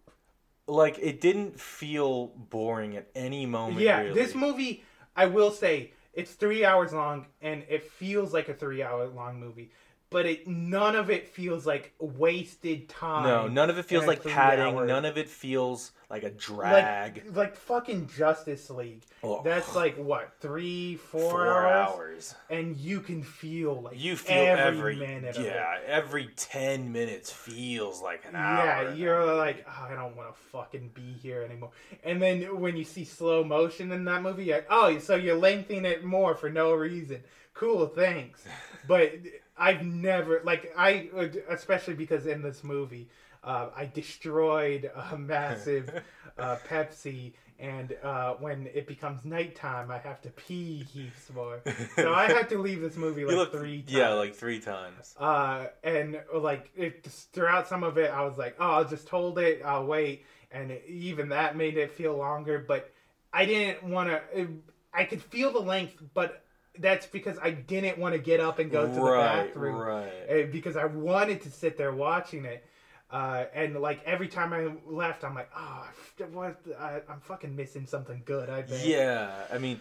[0.68, 3.82] like it didn't feel boring at any moment.
[3.82, 4.14] Yeah, really.
[4.14, 4.84] this movie,
[5.16, 9.40] I will say, it's three hours long and it feels like a three hour long
[9.40, 9.72] movie.
[10.12, 13.24] But it none of it feels like wasted time.
[13.24, 14.76] No, none of it feels like padding.
[14.76, 17.24] hour- None of it feels like a drag.
[17.28, 19.04] like like fucking Justice League.
[19.24, 19.42] Oh.
[19.42, 21.96] That's like what three, four, Four hours?
[21.96, 22.36] hours.
[22.50, 25.38] and you can feel like You feel every, every, minute.
[25.38, 28.66] Of yeah, every ten minutes feels like an hour.
[28.66, 31.72] Yeah, you're like, oh, I don't want to fucking be here anymore.
[32.04, 35.38] And then when you see slow motion in that movie, you're like, oh, so you're
[35.38, 37.24] lengthening it more for no reason.
[37.54, 38.44] Cool, thanks.
[38.88, 39.14] But
[39.62, 41.10] I've never, like, I,
[41.48, 43.10] especially because in this movie,
[43.44, 46.02] uh, I destroyed a massive
[46.38, 47.34] uh, Pepsi.
[47.60, 51.62] And uh, when it becomes nighttime, I have to pee heaps more.
[51.96, 53.92] So I had to leave this movie like look three times.
[53.92, 55.14] yeah, like three times.
[55.20, 59.38] Uh, and like it, throughout some of it, I was like, "Oh, I'll just hold
[59.38, 59.62] it.
[59.64, 62.66] I'll wait." And it, even that made it feel longer.
[62.68, 62.90] But
[63.32, 64.48] I didn't want to.
[64.92, 66.44] I could feel the length, but
[66.80, 69.76] that's because I didn't want to get up and go to the Right, bathroom.
[69.76, 70.12] right.
[70.30, 72.64] Uh, Because I wanted to sit there watching it.
[73.10, 75.90] Uh, and like every time I left, I'm like, "Oh,
[76.32, 76.56] what?
[76.80, 78.88] I, I'm fucking missing something good." I think.
[78.88, 79.80] Yeah, I mean,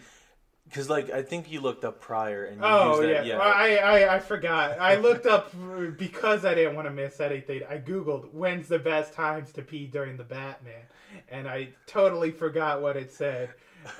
[0.64, 3.38] because like I think you looked up prior and you Oh used yeah, that, yeah.
[3.38, 4.79] I, I I forgot.
[4.81, 5.53] I looked up
[5.96, 7.62] because I didn't want to miss anything.
[7.68, 10.83] I googled when's the best times to pee during the Batman,
[11.29, 13.50] and I totally forgot what it said.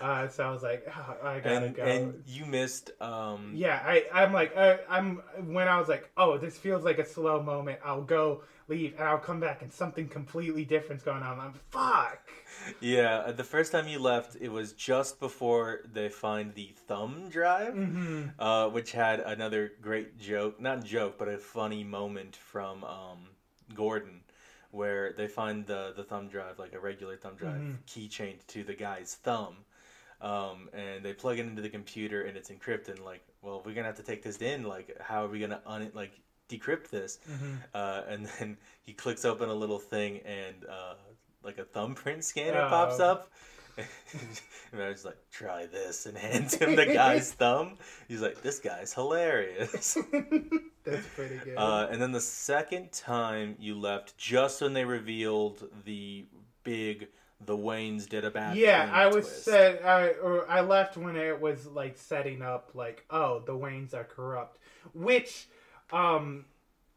[0.01, 1.83] Uh, so I was like, oh, I gotta and go.
[1.85, 5.17] and you missed um yeah, I I'm like uh, I'm
[5.47, 7.81] when I was like, oh, this feels like a slow moment.
[7.85, 11.41] I'll go leave and I'll come back and something completely different's going on.
[11.41, 12.21] I'm fuck.
[12.81, 17.29] yeah uh, the first time you left it was just before they find the thumb
[17.31, 18.23] drive Mm-hmm.
[18.39, 23.19] uh, which had another great joke not joke but a funny moment from um,
[23.75, 24.21] Gordon
[24.73, 27.75] where they find the the thumb drive like a regular thumb drive Mm-hmm.
[27.87, 29.57] keychained to the guy's thumb
[30.23, 33.75] um, and they plug it into the computer and it's encrypted and like well we're
[33.75, 36.13] gonna have to take this in like how are we gonna un like
[36.49, 37.55] decrypt this Mm-hmm.
[37.75, 40.95] uh, and then he clicks open a little thing and uh,
[41.43, 42.69] like a thumbprint scanner Oh.
[42.69, 43.31] pops up
[44.73, 47.79] and I was like try this and hands him the guy's thumb
[48.09, 49.97] he's like this guy's hilarious
[50.85, 51.57] That's pretty good.
[51.57, 56.27] uh, and then the second time you left just when they revealed the
[56.65, 57.09] big
[57.45, 59.45] the Waynes did a bad yeah, thing I was twist.
[59.45, 63.95] said I or I left when it was like setting up like oh the Waynes
[63.95, 64.59] are corrupt,
[64.93, 65.49] which
[65.93, 66.45] um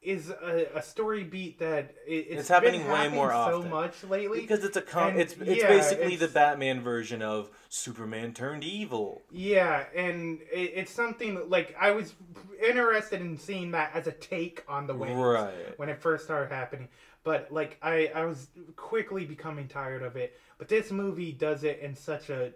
[0.02, 3.70] is a, a story beat that it, It's been happening way happening more so often.
[3.70, 7.50] much lately because it's a con- And, it's it's yeah, basically the Batman version of
[7.70, 9.22] Superman turned evil.
[9.32, 12.14] Yeah, and it, it's something like I was
[12.62, 15.80] interested in seeing that as a take on the Waynes Right.
[15.80, 16.90] when it first started happening.
[17.24, 20.34] But like I, I was quickly becoming tired of it.
[20.58, 22.52] But this movie does it in such a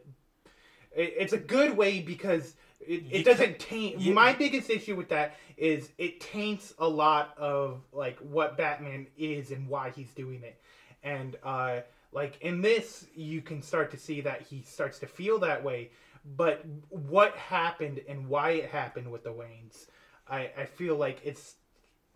[0.96, 4.00] it, it's a good way because it, it doesn't taint.
[4.00, 9.08] you- My biggest issue with that is it taints a lot of like what Batman
[9.18, 10.58] is and why he's doing it,
[11.04, 15.40] and uh, like in this, you can start to see that he starts to feel
[15.40, 15.90] that way.
[16.26, 19.88] But what happened and why it happened with the Waynes,
[20.28, 21.56] I, I feel like it's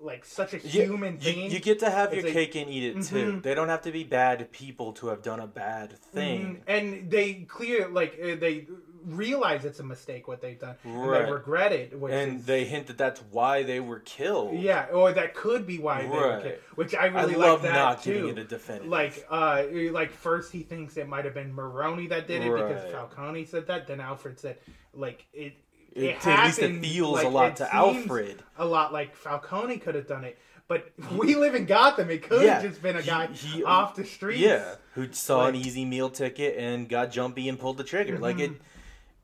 [0.01, 1.51] like such a You- human you, thing.
[1.51, 3.33] you get to have It's your a- cake and eat it too.
[3.33, 3.43] Mhm.
[3.43, 6.55] They don't have to be bad people to have done a bad thing.
[6.57, 6.61] Mhm.
[6.67, 8.67] and they clear like uh, they
[9.03, 11.99] realize it's a mistake what they've done, and they regret it.
[11.99, 14.59] Which and is, they hint that that's why they were killed.
[14.59, 17.77] yeah, or that could be why they were killed, which I really love like that
[17.77, 18.13] not too.
[18.13, 18.89] giving it a definitive.
[18.89, 22.91] Like, uh, like first he thinks it might have been Maroni that did it because
[22.91, 23.87] Falcone said that.
[23.87, 24.57] Then Alfred said,
[24.93, 25.53] like it.
[25.93, 28.41] It- It, at least it feels a lot to Alfred.
[28.58, 32.10] A lot like Falcone could have done it, but we live in Gotham.
[32.10, 32.54] It could Yeah.
[32.60, 34.38] have just been a guy he- off the street.
[34.39, 38.17] Yeah, who saw an easy meal ticket and got jumpy and pulled the trigger.
[38.19, 38.63] Like it, Mm-hmm.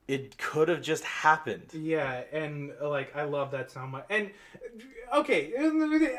[0.08, 1.70] it could have just happened.
[1.72, 4.04] Yeah, and like I love that so much.
[4.10, 4.30] And
[5.14, 5.52] okay,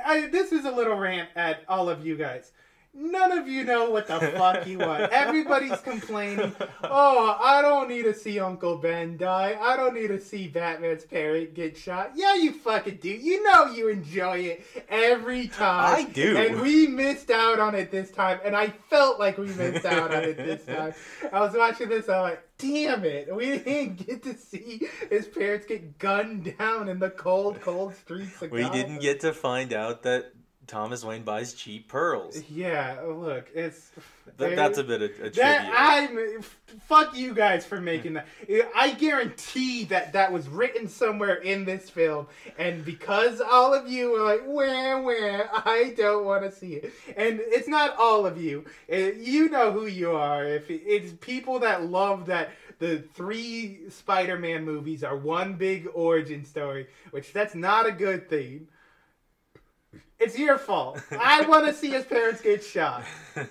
[0.06, 2.52] I, this is a little rant at all of you guys.
[2.94, 5.12] None of you know what the fuck you want.
[5.12, 6.56] Everybody's complaining.
[6.84, 9.58] Oh, I don't need to see Uncle Ben die.
[9.62, 12.12] I don't need to see Batman's parrot get shot.
[12.16, 13.10] Yeah, you fucking do.
[13.10, 16.08] You know you enjoy it every time.
[16.08, 16.36] I do.
[16.36, 20.14] And we missed out on it this time, and I felt like we missed out
[20.14, 20.94] on it this time.
[21.32, 25.66] I was watching this, I'm like, damn it, we didn't get to see his parents
[25.66, 30.04] get gunned down in the cold, cold streets of We didn't get to find out
[30.04, 30.34] that
[30.70, 32.42] Thomas Wayne buys cheap pearls.
[32.48, 33.92] Yeah, look, it's
[34.38, 35.72] Th- that's a bit of a that trivia.
[35.76, 36.42] I'm
[36.88, 38.28] fuck you guys for making that.
[38.76, 42.28] I guarantee that that was written somewhere in this film,
[42.60, 46.94] and because all of you are like, where, where, I don't want to see it,
[47.18, 48.66] and it's not all of you.
[48.92, 50.46] Uh, You know who you are.
[50.46, 56.88] If it's people that love that the three Spider-Man movies are one big origin story,
[57.10, 58.68] which that's not a good thing.
[60.20, 61.02] It's your fault.
[61.12, 63.04] I want to see his parents get shot.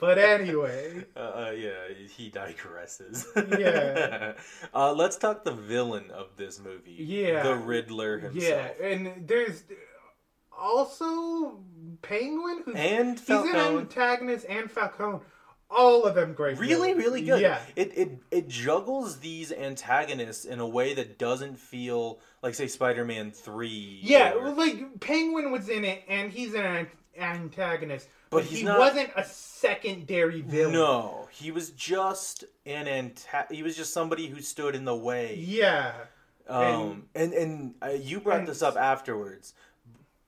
[0.00, 3.26] But anyway, Uh, uh, yeah, he digresses.
[3.58, 4.32] Yeah.
[4.74, 6.96] uh, let's talk the villain of this movie.
[6.98, 7.42] Yeah.
[7.42, 8.42] The Riddler himself.
[8.80, 9.64] yeah, and there's
[10.58, 11.58] also
[12.00, 15.20] Penguin, who's And he's an antagonist, and Falcone.
[15.70, 16.58] All of them great.
[16.58, 17.40] Really, really good.
[17.40, 22.66] Yeah, It, it it juggles these antagonists in a way that doesn't feel like say
[22.66, 24.00] Spider-Man Three.
[24.02, 24.32] yeah.
[24.32, 28.78] or- Like Penguin was in it, and he's an an- antagonist, But but, he not-
[28.80, 30.72] wasn't a secondary villain.
[30.72, 35.36] No, he was just an anta- He was just somebody who stood in the way.
[35.36, 35.92] Yeah.
[36.48, 39.54] Um, and and uh, you brought and- this up afterwards.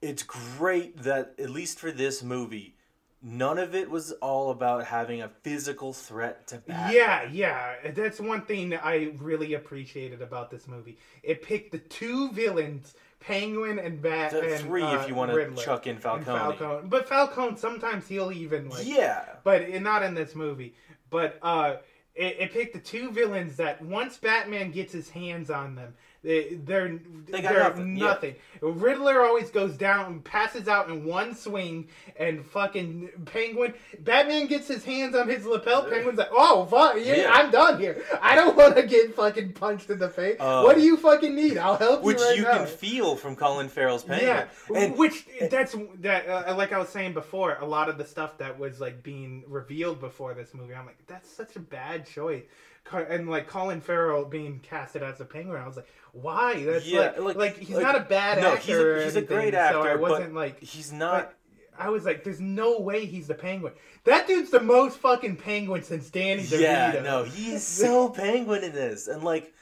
[0.01, 2.77] It's great that at least for this movie,
[3.23, 6.93] none of it was all about having a physical threat to Batman.
[6.95, 7.91] Yeah, yeah.
[7.93, 10.99] That's one thing that I really appreciated about this movie.
[11.23, 14.33] It picked the two villains, Penguin and Bat.
[14.33, 16.89] The and, three, if uh, you wanna Riddler chuck in and Falcone.
[16.89, 18.87] But Falcone, sometimes he'll even like.
[18.87, 19.25] Yeah.
[19.45, 20.75] But it- not in this movie.
[21.11, 21.77] But uh,
[22.15, 26.55] it, it picked the two villains that once Batman gets his hands on them, they,
[26.65, 28.61] they're They got they're nothing, yeah.
[28.63, 33.75] Riddler always goes down, and passes out in one swing, and fucking Penguin.
[33.99, 35.83] Batman gets his hands on his lapel.
[35.85, 37.33] Penguin's like, "Oh fuck, yeah, Yeah.
[37.33, 38.05] I'm done here.
[38.21, 40.37] I don't want to get fucking punched in the face.
[40.39, 41.59] Uh, what do you fucking need?
[41.59, 44.29] I'll help Which you right you now." can feel from Colin Farrell's Penguin.
[44.29, 46.29] Yeah, And which that's that.
[46.29, 49.43] Uh, like I was saying before, a lot of the stuff that was like being
[49.49, 52.45] revealed before this movie, I'm like, that's such a bad choice.
[52.93, 56.65] And like Colin Farrell being casted as a penguin, I was like, why?
[56.65, 58.97] That's yeah, like, like, he's like- not a bad no, actor.
[58.97, 61.35] He's a, he's a great actor, so I wasn't like he's not.
[61.79, 63.73] I was like, there's no way he's the penguin.
[64.05, 66.61] That dude's the most fucking penguin since Danny DeVito.
[66.61, 69.53] Yeah, no, he's so penguin in this, and like.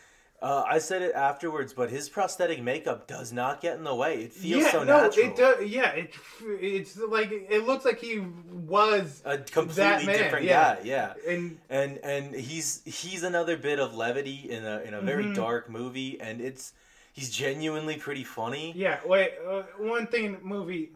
[0.42, 4.22] Uh, I said it afterwards, but his prosthetic makeup does not get in the way.
[4.22, 5.26] It feels yeah, so no, natural.
[5.26, 5.68] it does.
[5.68, 6.14] Yeah, it,
[6.60, 10.76] it's like it looks like he was a completely that man, different yeah.
[10.76, 10.80] guy.
[10.84, 15.24] Yeah, And and and he's he's another bit of levity in a in a very
[15.24, 15.34] Mm-hmm.
[15.34, 16.72] dark movie, and it's
[17.12, 18.72] he's genuinely pretty funny.
[18.74, 19.32] Yeah, wait.
[19.46, 20.92] Uh, one thing, movie,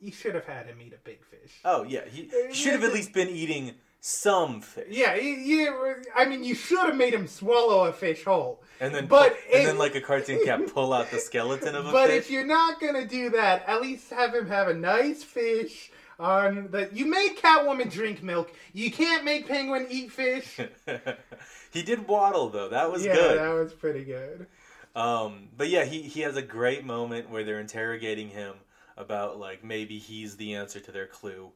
[0.00, 1.52] you should have had him eat a big fish.
[1.62, 4.86] Oh yeah, he, he should have at least been eating some fish.
[4.90, 5.94] Yeah, yeah.
[6.14, 8.62] I mean, you should have made him swallow a fish whole.
[8.80, 11.86] And then, but and if- then like a cartoon cat pull out the skeleton of
[11.86, 12.18] a But fish.
[12.18, 15.90] if you're not gonna do that, at least have him have a nice fish.
[16.20, 18.52] On the, you made Catwoman drink milk.
[18.72, 20.58] You can't make Penguin eat fish.
[21.72, 22.68] he did waddle though.
[22.68, 23.38] That was yeah, good.
[23.38, 24.46] that was pretty good.
[24.96, 28.54] Um, but yeah, he he has a great moment where they're interrogating him
[28.96, 31.50] about like maybe he's the answer to their clue,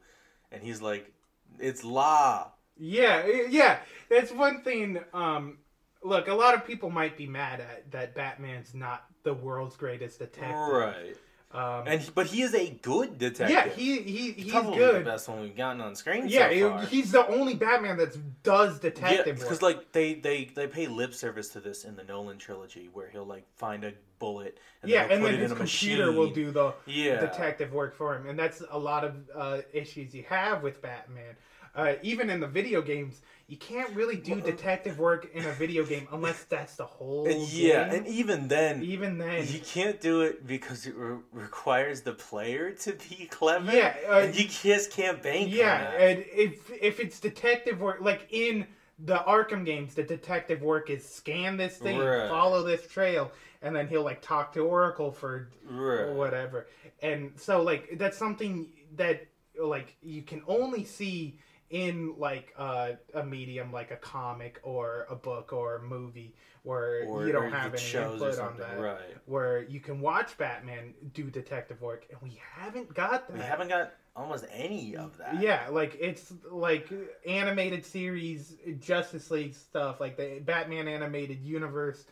[0.53, 1.11] and he's like,
[1.59, 2.53] "It's law.
[2.79, 3.79] Yeah, yeah.
[4.09, 4.99] That's one thing.
[5.13, 5.59] Um,
[6.03, 10.19] look, a lot of people might be mad at that Batman's not the world's greatest
[10.19, 10.57] detective.
[10.57, 11.17] Right.
[11.55, 13.51] Um, And he, but he is a good detective.
[13.55, 15.03] yeah, he he he's Probably good.
[15.03, 18.77] the best one we've gotten on screen Yeah, so he's the only Batman that does
[18.77, 22.39] yeah, detective because like they, they they pay lip service to this in the Nolan
[22.39, 25.57] trilogy, where he'll like find a bullet and yeah, and put then it his in
[25.59, 26.19] a computer machine.
[26.19, 27.21] will do the Yeah.
[27.21, 31.37] detective work for him, and that's a lot of uh, issues you have with Batman.
[31.75, 35.85] Uh, even in the video games, you can't really do detective work in a video
[35.85, 37.27] game unless that's the whole.
[37.27, 37.99] And yeah, game.
[37.99, 42.73] and even then, even then, you can't do it because it re- requires the player
[42.73, 43.73] to be clever.
[43.73, 45.51] Yeah, uh, and you just can't bank.
[45.51, 48.67] Yeah, and if if it's detective work, like in
[48.99, 52.29] the Arkham games, the detective work is scan this thing, Right.
[52.29, 56.13] follow this trail, and then he'll like talk to Oracle for Right.
[56.13, 56.67] whatever.
[57.01, 59.27] And so like that's something that
[59.59, 61.39] like you can only see
[61.73, 67.03] in like uh, a medium like a comic or a book or a movie where
[67.09, 68.79] Or- you don't have any shows input on that.
[68.79, 69.17] right.
[69.27, 73.35] Where you can watch Batman do detective work, and we haven't got that.
[73.37, 75.41] we haven't got almost any of that.
[75.41, 76.89] Yeah, like it's like
[77.27, 82.05] animated series, Justice League stuff, like the Batman animated universe.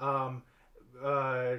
[0.00, 0.42] Um,
[1.02, 1.56] uh,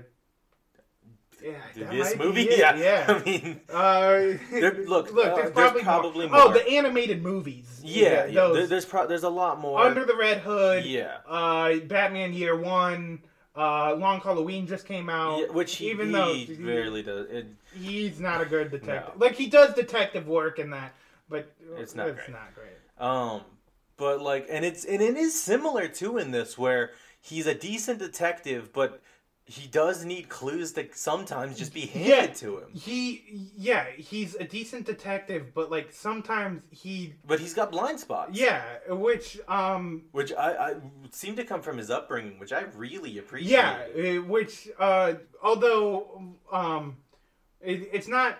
[1.43, 2.75] yeah, This movie, yeah.
[2.75, 3.05] yeah.
[3.07, 6.39] I mean, Uh, There- look, look, uh, there's there's probably, probably more.
[6.41, 7.81] Oh, the animated movies.
[7.83, 8.33] yeah, yeah.
[8.33, 9.79] those there- there's pro- there's a lot more.
[9.81, 10.85] Under the Red Hood.
[10.85, 11.17] Yeah.
[11.27, 13.19] Uh, Batman Year One.
[13.57, 15.39] Uh, Long Halloween just came out.
[15.39, 17.29] Yeah, which he, even he though rarely does.
[17.29, 19.13] It, he's not a good detective.
[19.17, 19.25] No.
[19.25, 20.93] Like he does detective work in that,
[21.29, 22.31] but It's not it's great.
[22.31, 22.71] not great.
[22.99, 23.41] Um,
[23.95, 27.99] but like, and it's and it is similar too in this where he's a decent
[27.99, 29.01] detective, but
[29.47, 32.25] he does need clues that sometimes just be handed Yeah.
[32.33, 32.69] to him.
[32.73, 38.31] He, yeah, he's a decent detective, but like sometimes he, But he's got blind spots.
[38.33, 40.75] yeah, which, um, which I, I
[41.11, 43.51] seem to come from his upbringing, which I really appreciate.
[43.51, 46.97] yeah, uh, which, uh, although, um,
[47.61, 48.39] it, it's not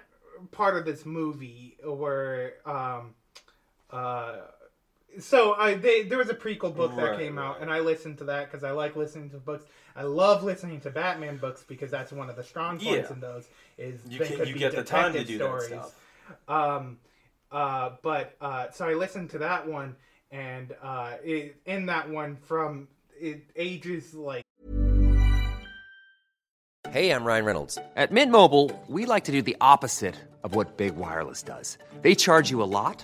[0.52, 3.14] part of this movie where, um,
[3.92, 4.38] uh,
[5.20, 8.18] so I they there was a prequel book that Right, came out, and I listened
[8.18, 9.64] to that because I like listening to books.
[9.96, 13.14] I love listening to Batman books because that's one of the strong points Yeah.
[13.14, 13.48] in those.
[13.78, 16.50] Is You they can- could you be get the time to detective do that stuff.
[16.50, 17.00] Um,
[17.52, 19.96] uh, but uh, so I listened to that one,
[20.32, 22.88] and uh, it, in that one from
[23.20, 24.44] it ages like
[26.92, 27.78] Hey, I'm Ryan Reynolds.
[27.96, 31.78] At Mint Mobile, we like to do the opposite of what Big Wireless does.
[32.02, 33.04] They charge you a lot,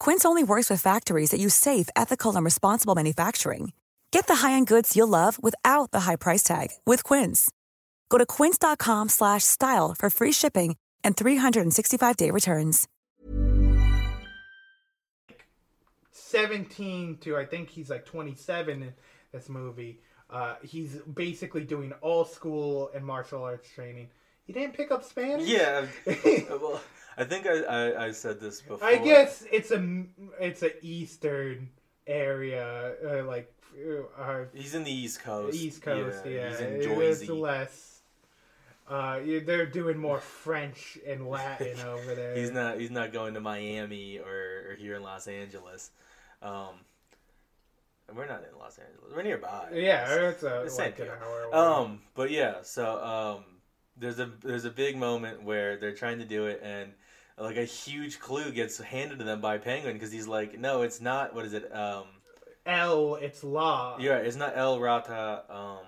[0.00, 3.72] Quince only works with factories that use safe, ethical, and responsible manufacturing.
[4.10, 7.50] Get the high-end goods you'll love without the high price tag with Quince.
[8.08, 12.88] Go to quince.com slash style for free shipping and 365-day returns.
[16.12, 18.92] 17 to I think he's like 27 in
[19.32, 20.00] this movie.
[20.28, 24.08] Uh, he's basically doing all school and martial arts training.
[24.46, 25.48] He didn't pick up Spanish.
[25.48, 25.86] Yeah.
[26.50, 26.80] well,
[27.16, 28.86] I think I, I, I said this before.
[28.86, 30.04] I guess it's a
[30.40, 31.68] it's a Eastern
[32.06, 33.52] area, uh, like
[34.18, 35.56] uh, he's in the East Coast.
[35.56, 36.50] East Coast, yeah.
[36.50, 38.00] He's in It is less.
[38.88, 42.34] Uh, they're doing more French and Latin over there.
[42.34, 42.80] He's not.
[42.80, 45.92] He's not going to Miami or, or here in Los Angeles.
[46.42, 46.74] Um,
[48.14, 49.12] we're not in Los Angeles.
[49.14, 49.68] We're nearby.
[49.72, 51.56] Yeah, it's a, the same like an hour away.
[51.56, 53.44] Um, but yeah, so um,
[54.00, 56.92] there's a there's a big moment where they're trying to do it, and
[57.38, 61.00] like a huge clue gets handed to them by Penguin because he's like, no, it's
[61.00, 61.34] not.
[61.34, 61.74] What is it?
[61.74, 62.04] Um,
[62.66, 63.96] L, it's law.
[64.00, 65.44] yeah, it's not El Rata.
[65.48, 65.78] Um,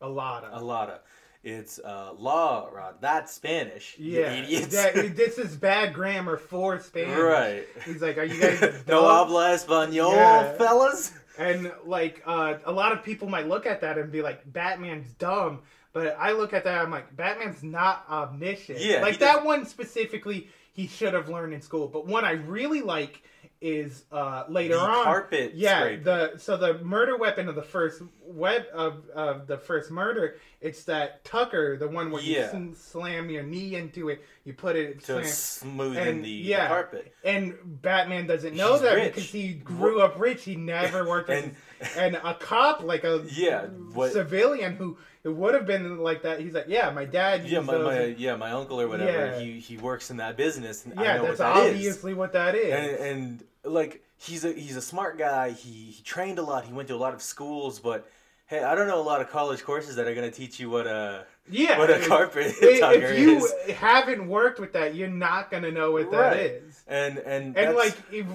[0.00, 0.52] Alada.
[0.54, 0.98] Alada.
[1.44, 2.96] It's uh, La Rata.
[3.00, 3.96] That's Spanish.
[3.98, 4.68] Yeah, idiots.
[4.74, 7.16] that- this is bad grammar for Spanish.
[7.18, 7.64] Right.
[7.84, 10.52] He's like, "Are you guys no dumb?" habla español, Yeah.
[10.56, 11.12] fellas.
[11.38, 15.12] And like, uh, a lot of people might look at that and be like, "Batman's
[15.12, 15.60] dumb,"
[15.98, 20.48] but I look at that, I'm like, "Batman's not omniscient." Yeah, like that one specifically,
[20.72, 21.88] he should have learned in school.
[21.88, 23.22] But one I really like
[23.60, 25.02] is uh, later The on.
[25.04, 26.04] carpet Yeah, scraping.
[26.04, 30.36] the so the murder weapon of the first web of of the first murder.
[30.60, 32.56] It's that Tucker, the one where Yeah.
[32.56, 37.12] you slam your knee into it, you put it To smoothen the- the carpet.
[37.24, 39.14] And Batman doesn't know He's that rich.
[39.14, 40.44] because he grew up rich.
[40.44, 41.56] He never worked And-
[41.96, 46.40] and, a cop like a Yeah, what- civilian who it would have been like that.
[46.40, 47.44] He's like, yeah, my dad.
[47.46, 49.10] Yeah, my, my and- yeah my uncle or whatever.
[49.10, 49.38] Yeah.
[49.40, 51.74] He he works in that business, and I yeah, know that's what that is.
[51.74, 52.72] obviously what that is.
[52.72, 55.50] And, and like he's a he's a smart guy.
[55.50, 56.64] He he trained a lot.
[56.64, 58.08] He went to a lot of schools, but
[58.46, 60.70] hey, I don't know a lot of college courses that are going to teach you
[60.70, 63.52] what a yeah, what a carpet tucker if you is.
[63.76, 66.40] haven't worked with that, you're not gonna know what that Right.
[66.40, 66.84] is.
[66.86, 68.26] And and and like if,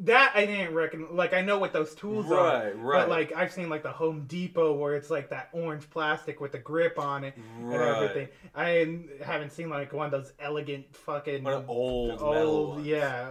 [0.00, 1.16] that I didn't reckon.
[1.16, 3.00] Like I know what those tools are, Right, right.
[3.00, 6.52] But like I've seen like the Home Depot where it's like that orange plastic with
[6.52, 7.74] the grip on it right.
[7.80, 8.28] and everything.
[8.54, 12.86] I haven't seen like one of those elegant fucking One of old ones.
[12.86, 13.30] yeah.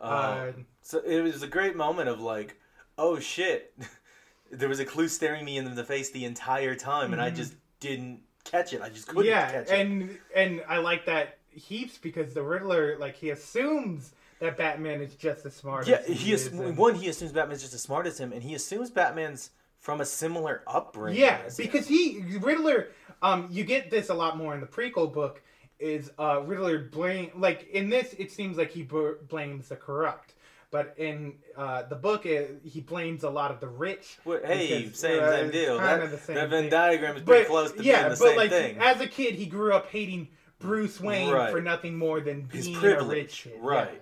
[0.00, 2.56] Uh, Um, so it was a great moment of like,
[2.98, 3.72] oh shit,
[4.50, 7.36] there was a clue staring me in the face the entire time, and I Mhm.
[7.36, 8.80] just didn't catch it.
[8.82, 9.78] I just couldn't yeah, catch it.
[9.78, 15.14] and and I like that heaps because the Riddler like he assumes that Batman is
[15.14, 15.86] just as smart.
[15.86, 16.94] Yeah, as he is and- one.
[16.96, 20.62] He assumes Batman's just as smart as him, and he assumes Batman's from a similar
[20.66, 21.20] upbringing.
[21.20, 21.66] Yeah, as him.
[21.66, 22.88] because he Riddler.
[23.22, 25.42] Um, you get this a lot more in the prequel book.
[25.78, 28.14] Is uh Riddler blame like in this?
[28.18, 30.34] It seems like he b- blames the corrupt,
[30.70, 34.18] but in uh the book, it, he blames a lot of the rich.
[34.26, 35.78] Well, hey, because, same- uh, same deal.
[35.78, 36.70] kinda That- the same that Venn thing.
[36.70, 38.76] diagram is pretty But, close to yeah, being the but same like thing.
[38.78, 40.28] as a kid, he grew up hating
[40.58, 41.50] Bruce Wayne Right.
[41.50, 43.54] for nothing more than his being a rich kid.
[43.60, 43.88] right?
[43.94, 44.00] Yeah.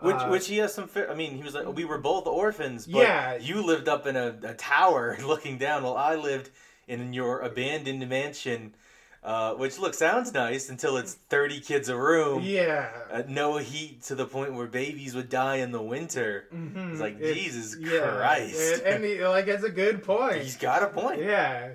[0.00, 0.88] Which, Uh, which he has some.
[0.88, 3.36] Fair, I mean, he was like, we were both orphans, but Yeah.
[3.36, 6.50] you lived up in a, a tower looking down, while I lived
[6.88, 8.74] in your abandoned mansion.
[9.22, 12.42] Uh, which look sounds nice until it's thirty kids a room.
[12.44, 12.90] Yeah.
[13.10, 16.46] Uh, no heat to the point where babies would die in the winter.
[16.54, 16.90] Mhm.
[16.92, 18.82] It's like It's- Jesus yeah, Christ.
[18.84, 20.42] and, and he, like it's a good point.
[20.42, 21.22] He's got a point.
[21.22, 21.70] Yeah.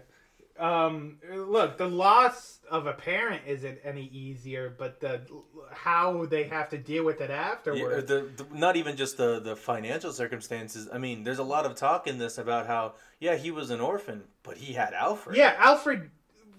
[0.59, 5.21] Um, look, the loss of a parent isn't any easier, but the
[5.71, 8.07] how they have to deal with it Yeah, afterwards.
[8.07, 10.87] the, the, not even just the, the financial circumstances.
[10.91, 13.79] I mean, there's a lot of talk in this about how, yeah, he was an
[13.81, 15.35] orphan, but he had Alfred.
[15.35, 16.09] Yeah, Alfred,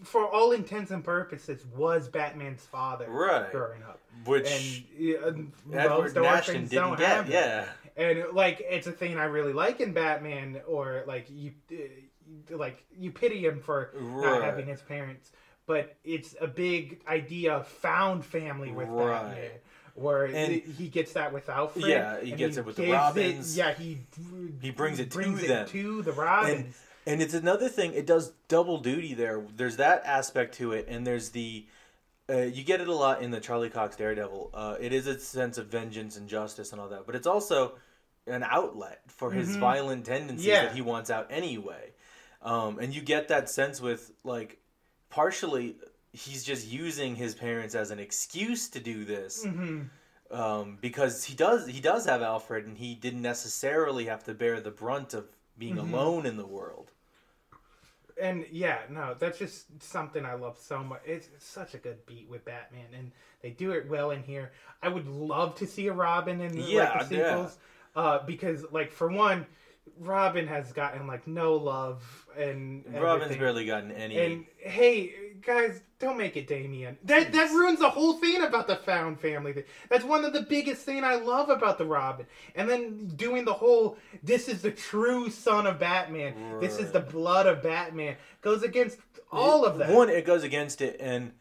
[0.02, 3.50] for all intents and purposes, was Batman's father Right.
[3.50, 4.00] growing up.
[4.24, 7.64] Which and, yeah, Edward most Nashton didn't don't get, have yeah.
[7.96, 12.84] and like it's a thing I really like in Batman, or like you, uh, like
[12.98, 15.30] you pity him for not having his parents,
[15.70, 19.22] but it's a big idea of found family with Right.
[19.22, 19.50] Batman.
[19.94, 21.86] Where And- he gets that with Alfred.
[21.86, 23.56] Yeah, he gets it with the Robins.
[23.56, 23.98] yeah, he
[24.60, 25.68] He brings it brings to it them.
[25.68, 26.74] to the Robins.
[27.06, 29.44] And, and it's another thing, it does double duty there.
[29.54, 31.66] There's that aspect to it, and there's the.
[32.28, 34.50] Uh, you get it a lot in the Charlie Cox Daredevil.
[34.54, 37.74] Uh, it is a sense of vengeance and justice and all that, but it's also
[38.26, 39.60] an outlet for his Mhm.
[39.60, 40.64] violent tendencies Yeah.
[40.66, 41.92] that he wants out anyway.
[42.42, 44.58] Um, and you get that sense with like
[45.10, 45.76] partially
[46.12, 49.88] he's just using his parents as an excuse to do this Mhm.
[50.30, 54.60] um, because he does he does have Alfred and he didn't necessarily have to bear
[54.60, 55.26] the brunt of
[55.58, 55.80] being Mhm.
[55.92, 56.90] alone in the world.
[58.20, 61.00] and yeah, no, that's just something I love so much.
[61.06, 64.52] It's, it's such a good beat with Batman, and they do it well in here.
[64.82, 67.28] I would love to see a Robin in Yeah, like the yeah.
[67.30, 67.58] sequels,
[67.96, 69.46] uh, because like for one,
[70.00, 73.38] Robin has gotten like no love and Robin's everything.
[73.38, 74.18] barely gotten any.
[74.18, 76.96] And hey, guys, don't make it Damian.
[77.04, 79.64] That that ruins the whole thing about the found family thing.
[79.90, 82.26] That's one of the biggest thing I love about the Robin.
[82.54, 86.60] And then doing the whole "this is the true son of Batman.
[86.60, 88.98] This is the blood of Batman" goes against
[89.30, 89.90] all of that.
[89.90, 91.32] One, it goes against it, and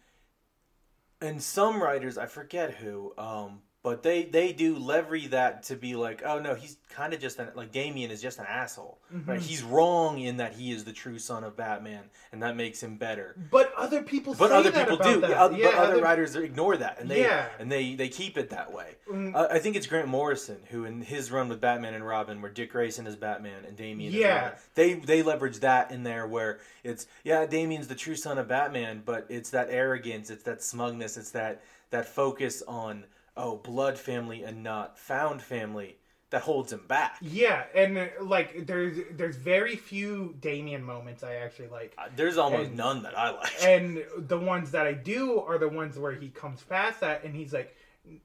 [1.22, 5.96] and some writers, I forget who, um, but they they do lever that to be
[5.96, 9.40] like, oh no, he's kind of just an, like Damian is just an asshole, right?
[9.40, 9.42] Mhm.
[9.42, 12.04] He's wrong in that he is the true son of Batman,
[12.34, 13.36] and that makes him better.
[13.50, 15.22] But other people But other people do.
[15.22, 17.48] Yeah, Yeah, but other, other- writers ignore that, and they Yeah.
[17.58, 18.96] and they they keep it that way.
[19.10, 19.34] Mm.
[19.34, 22.52] Uh, I think it's Grant Morrison who, in his run with Batman and Robin, where
[22.52, 24.56] Dick Grayson is Batman and Damian, is Yeah.
[24.76, 29.04] They they leverage that in there where it's yeah, Damian's the true son of Batman,
[29.06, 31.62] but it's that arrogance, it's that smugness, it's that
[31.92, 33.06] that focus on
[33.38, 35.98] oh blood family and not found family
[36.32, 37.18] that holds him back.
[37.22, 41.98] Yeah, and uh, like there's there's very few Damian moments I actually like.
[42.16, 43.64] There's almost And- none that I like.
[43.64, 47.36] And the ones that I do are the ones where he comes past that and
[47.36, 47.76] he's like,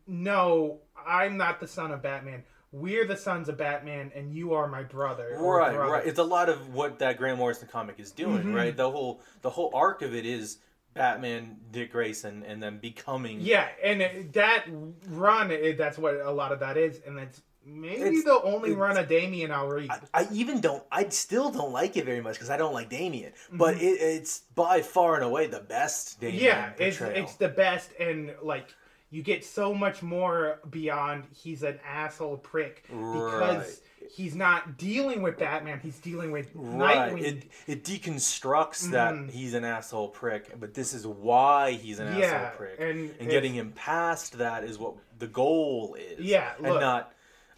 [0.06, 2.44] "No, I'm not the son of Batman.
[2.72, 6.24] We're the sons of Batman, and you are my brother." right brother." right it's a
[6.24, 8.54] lot of what that grant morrison comic is doing Mhm.
[8.54, 10.58] right the whole the whole arc of it is
[10.94, 14.64] batman dick grayson and then becoming Yeah, and that
[15.08, 18.96] run, that's what a lot of that is, and that's maybe It's- the only run
[18.96, 19.90] of Damian I'll read.
[20.12, 20.82] I even don't.
[20.92, 23.32] I still don't like it very much because I don't like Damian.
[23.32, 23.56] Mm-hmm.
[23.56, 27.24] But it, it's by far and away the best Damian yeah, portrayal.
[27.24, 28.74] it's the best, and like
[29.10, 33.80] you get so much more beyond he's an asshole prick because
[34.10, 37.12] he's not dealing with Batman, he's dealing with Right.
[37.12, 37.22] Nightwing.
[37.22, 39.30] It it deconstructs that Mhm.
[39.30, 42.80] he's an asshole prick, but this is why he's an Yeah, asshole prick.
[42.80, 46.20] and And, getting him past that is what the goal is.
[46.20, 47.12] Yeah, and not.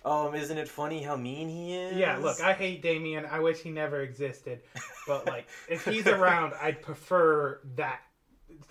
[0.05, 1.97] Um, isn't it funny how mean he is?
[1.97, 3.27] Yeah, look, I hate Damian.
[3.27, 4.61] I wish he never existed.
[5.05, 8.01] But like, if he's around, I'd prefer that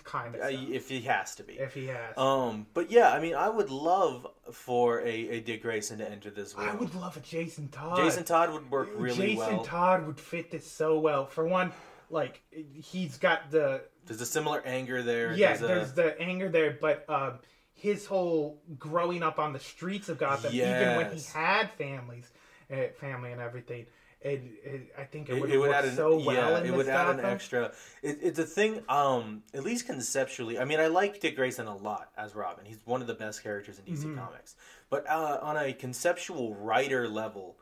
[0.06, 0.68] kind of Uh, stuff.
[0.70, 1.54] if he has to be.
[1.58, 2.16] If he has.
[2.16, 6.30] Um, but yeah, I mean, I would love for a, a Dick Grayson to enter
[6.30, 6.70] this world.
[6.70, 7.98] I would love a Jason Todd.
[7.98, 9.50] Jason Todd would work really Jason well.
[9.50, 11.26] Jason Todd would fit this so well.
[11.26, 11.72] For one,
[12.08, 12.40] like
[12.80, 15.32] he's got the There's a similar anger there.
[15.34, 17.40] yeah, There's a- there's the anger there, but um,
[17.74, 22.30] his whole growing up on the streets of Gotham, even when he had families,
[22.72, 23.86] uh, family and everything,
[24.20, 26.88] it, it, I think it would, it would add an so well yeah, it would
[26.88, 27.72] add an extra.
[28.02, 28.82] It, it's a thing.
[28.88, 32.64] Um, at least conceptually, I mean, I like Dick Grayson a lot as Robin.
[32.64, 34.18] He's one of the best characters in DC Mhm.
[34.18, 34.56] Comics.
[34.90, 37.56] But uh, on a conceptual writer level,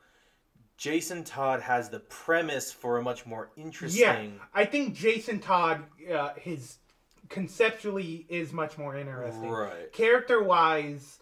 [0.77, 4.01] Jason Todd has the premise for a much more interesting.
[4.03, 5.83] Yeah, I think Jason Todd,
[6.13, 6.79] uh, his
[7.29, 9.49] conceptually is much more interesting.
[9.49, 9.93] Right.
[9.93, 11.19] Character wise,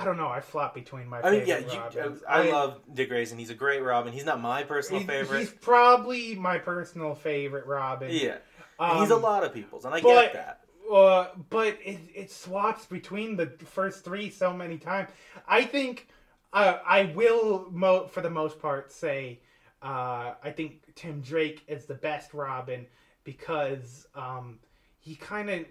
[0.00, 0.28] I don't know.
[0.28, 1.20] I flop between my.
[1.20, 2.22] I mean, yeah, you, Robins.
[2.28, 3.38] I, love Dick Grayson.
[3.38, 4.12] He's a great Robin.
[4.12, 5.40] He's not my personal He's, favorite.
[5.40, 8.10] he's probably my personal favorite Robin.
[8.10, 8.36] yeah,
[8.78, 10.60] And he's a Um, lot of people's, and I but, get that.
[10.92, 15.10] Uh, but it, it swaps between the first three so many times.
[15.46, 16.08] I think
[16.52, 19.40] uh, I will, mo- for the most part, say
[19.82, 22.86] uh, I think Tim Drake is the best Robin
[23.24, 24.58] because um,
[25.00, 25.66] he kind of,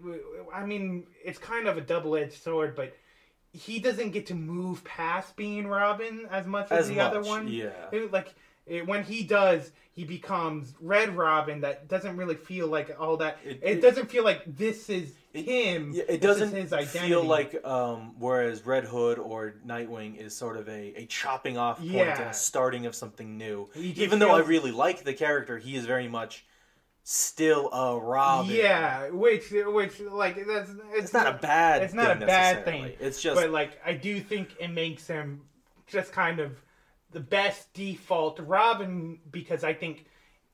[0.54, 2.94] I mean, it's kind of a double edged sword, but
[3.54, 7.48] he doesn't get to move past being Robin as much as, As the other one.
[7.48, 7.70] yeah.
[7.92, 8.34] It- like
[8.66, 11.62] it, when he does, he becomes Red Robin.
[11.62, 13.38] That doesn't really feel like all that.
[13.46, 15.92] It, It- doesn't feel like this is him.
[15.94, 17.08] Yeah, it this doesn't his identity.
[17.08, 21.78] feel like um, whereas Red Hood or Nightwing is sort of a, a chopping off
[21.78, 22.30] point Yeah.
[22.30, 23.70] a starting of something new.
[23.76, 26.44] Even though I really like the character, he is very much
[27.10, 28.52] still a Robin.
[28.54, 32.92] Yeah, which which like that's it's, It's not a bad It's not a bad thing.
[33.00, 35.44] It's just- but like I do think it makes him
[35.88, 36.62] just kind of
[37.12, 40.06] the best default Robin because I think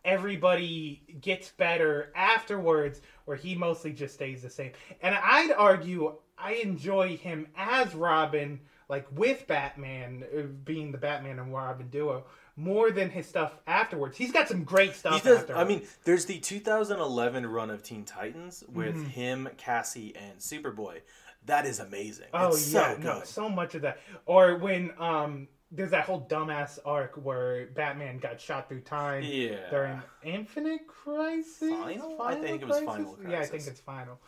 [0.06, 4.74] everybody gets better afterwards, where he mostly just stays the same.
[5.02, 11.40] And I'd argue I enjoy him as Robin, like with Batman uh, being the Batman
[11.40, 12.26] and Robin duo.
[12.56, 14.16] More than his stuff afterwards.
[14.18, 15.24] He's got some great stuff.
[15.24, 15.40] He does.
[15.40, 15.60] afterwards.
[15.60, 19.08] I mean, there's the 2011 run of Teen Titans with Mhm.
[19.08, 21.02] him, Cassie, and Superboy.
[21.46, 22.28] That is amazing.
[22.34, 23.98] Oh it's yeah, so no, so much of that.
[24.26, 29.68] Or when um there's that whole dumbass arc where Batman got shot through time Yeah.
[29.72, 31.72] during Infinite Crisis.
[31.72, 32.22] Final?
[32.22, 34.20] I think it was Final Yeah, I think it's Final.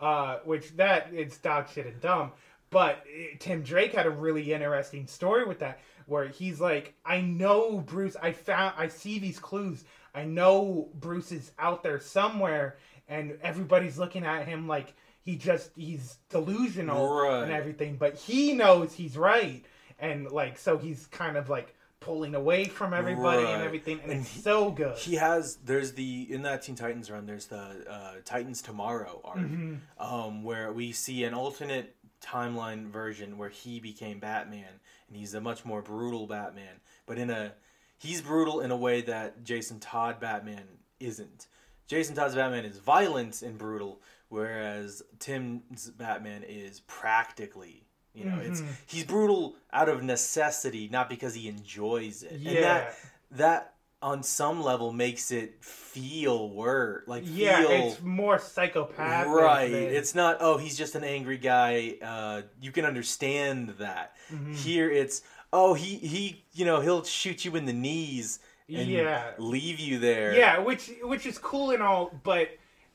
[0.00, 2.32] Uh, which that it's dog shit and dumb.
[2.70, 7.20] But eh, Tim Drake had a really interesting story with that, where he's like, I
[7.20, 8.16] know Bruce.
[8.20, 8.74] I found.
[8.78, 9.84] I see these clues.
[10.14, 12.76] I know Bruce is out there somewhere,
[13.08, 17.96] and everybody's looking at him like he just he's delusional and everything.
[17.96, 19.64] But he knows he's right,
[19.98, 24.20] and like so he's kind of like pulling away from everybody and everything, and, And
[24.20, 24.96] it's he- so good.
[24.98, 25.56] He has.
[25.64, 27.24] There's the in that Teen Titans run.
[27.26, 27.56] There's the
[27.90, 29.78] uh, Titans Tomorrow arc, Mhm.
[29.98, 34.80] um, where we see an alternate timeline version where he became Batman,
[35.14, 36.80] and he's a much more brutal Batman.
[37.06, 37.54] But in a,
[37.98, 40.64] he's brutal in a way that Jason Todd Batman
[40.98, 41.46] isn't.
[41.86, 47.80] Jason Todd's Batman is violent and brutal, whereas Tim's Batman is practically
[48.16, 48.68] You know, it's Mhm.
[48.86, 52.30] he's brutal out of necessity, not because he enjoys it.
[52.34, 52.60] And Yeah.
[52.60, 52.96] that
[53.32, 53.73] that
[54.04, 59.32] on some level makes it feel word like yeah, feel it's more psychopathic.
[59.32, 59.70] right.
[59.72, 61.96] than- It's not oh he's just an angry guy.
[62.02, 64.14] Uh, you can understand that.
[64.30, 64.54] Mhm.
[64.54, 65.22] Here it's
[65.54, 69.30] oh he he you know he'll shoot you in the knees and Yeah.
[69.38, 70.34] leave you there.
[70.34, 72.48] Yeah, which which is cool and all, but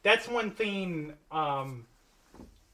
[0.04, 1.86] that's one thing um,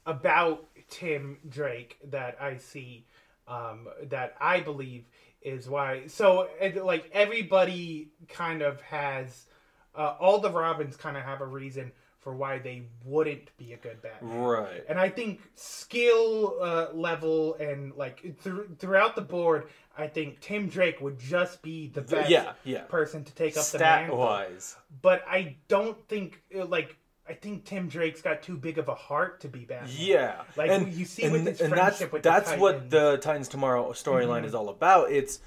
[0.04, 3.04] about Tim Drake that I see
[3.48, 5.04] um, that I believe
[5.46, 6.06] is why.
[6.08, 9.46] So it- like everybody kind of has
[9.94, 13.76] uh, all the Robins kind of have a reason for why they wouldn't be a
[13.76, 14.36] good Batman.
[14.36, 14.84] Right.
[14.88, 20.68] And I think skill uh, level and like thr throughout the board, I think Tim
[20.68, 22.82] Drake would just be the best yeah, yeah.
[22.82, 24.18] person to take up the Stat mantle.
[24.18, 24.76] wise.
[25.02, 26.96] But I don't think uh, like
[27.28, 29.90] I think Tim Drake's got too big of a heart to be Batman.
[29.96, 32.90] Yeah, like and, you see and, with his and friendship that's with that's the what
[32.90, 34.46] the Titans Tomorrow storyline Mhm.
[34.46, 35.10] is all about.
[35.10, 35.40] It's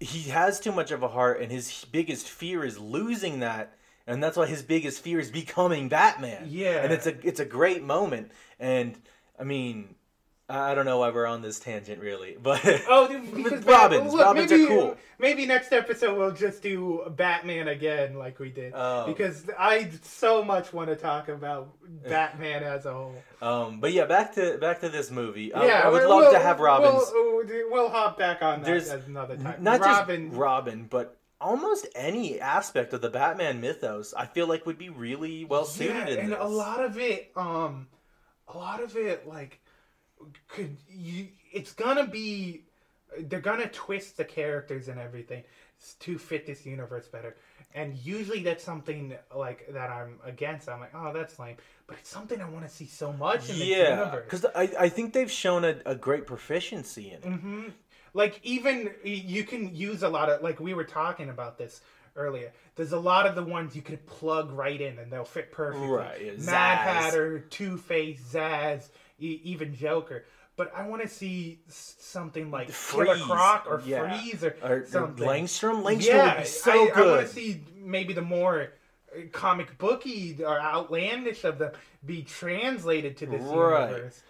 [0.00, 3.74] he has too much of a heart, and his biggest fear is losing that,
[4.06, 6.46] and that's why his biggest fear is becoming Batman.
[6.48, 6.82] Yeah.
[6.82, 8.98] and it's a it's a great moment, and
[9.38, 9.94] I mean.
[10.48, 14.50] I don't know why we're on this tangent, really, but Oh, because Robins, look, Robins
[14.50, 14.96] maybe, are cool.
[15.18, 19.06] Maybe next episode we'll just do Batman again, like we did, Oh.
[19.06, 21.74] because I so much want to talk about
[22.08, 23.14] Batman as a whole.
[23.42, 25.52] Um, but yeah, back to back to this movie.
[25.52, 27.10] I, yeah, I would we'll- love to have Robins.
[27.12, 29.62] We'll, we'll, we'll hop back on that There's as another time.
[29.64, 34.14] not Robin, just Robin, but almost any aspect of the Batman mythos.
[34.16, 36.38] I feel like would be really well suited yeah, in and this.
[36.40, 37.88] a lot of it, um,
[38.48, 39.60] a lot of it, like,
[40.48, 41.28] could you?
[41.52, 42.62] It's gonna be,
[43.18, 45.42] they're gonna twist the characters and everything
[46.00, 47.36] to fit this universe better.
[47.74, 50.68] And usually that's something like that I'm against.
[50.68, 51.56] I'm like, oh, that's lame.
[51.86, 55.12] But it's something I want to see so much in yeah, because I, I think
[55.12, 57.38] they've shown a, a great proficiency in it.
[57.38, 57.64] hmm
[58.14, 61.82] Like even you can use a lot of like we were talking about this
[62.16, 62.50] earlier.
[62.76, 65.88] There's a lot of the ones you could plug right in and they'll fit perfectly.
[65.88, 68.88] Right, yeah, Mad Hatter, Two Face, Zsasz,
[69.18, 70.24] e- even Joker.
[70.56, 74.18] But I want to see something like Killer Freeze, Croc or yeah.
[74.20, 75.26] Freeze or, Or- or something.
[75.26, 75.82] Langstrom?
[75.82, 75.98] Langstrom would
[76.40, 78.72] be so I, I want to see maybe the more
[79.14, 81.72] uh, comic booky or outlandish of them
[82.04, 83.90] be translated to this Right.
[83.90, 84.22] universe.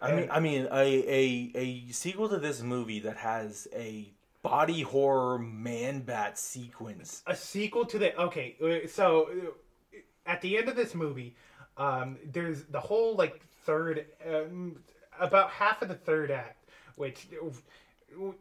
[0.00, 4.10] I mean, I mean, a, a a sequel to this movie that has a
[4.42, 7.22] body horror man bat sequence.
[7.26, 11.34] a sequel to the okay uh, so uh, at the end of this movie
[11.78, 14.76] um there's the whole like third um,
[15.20, 17.26] about half of the third act which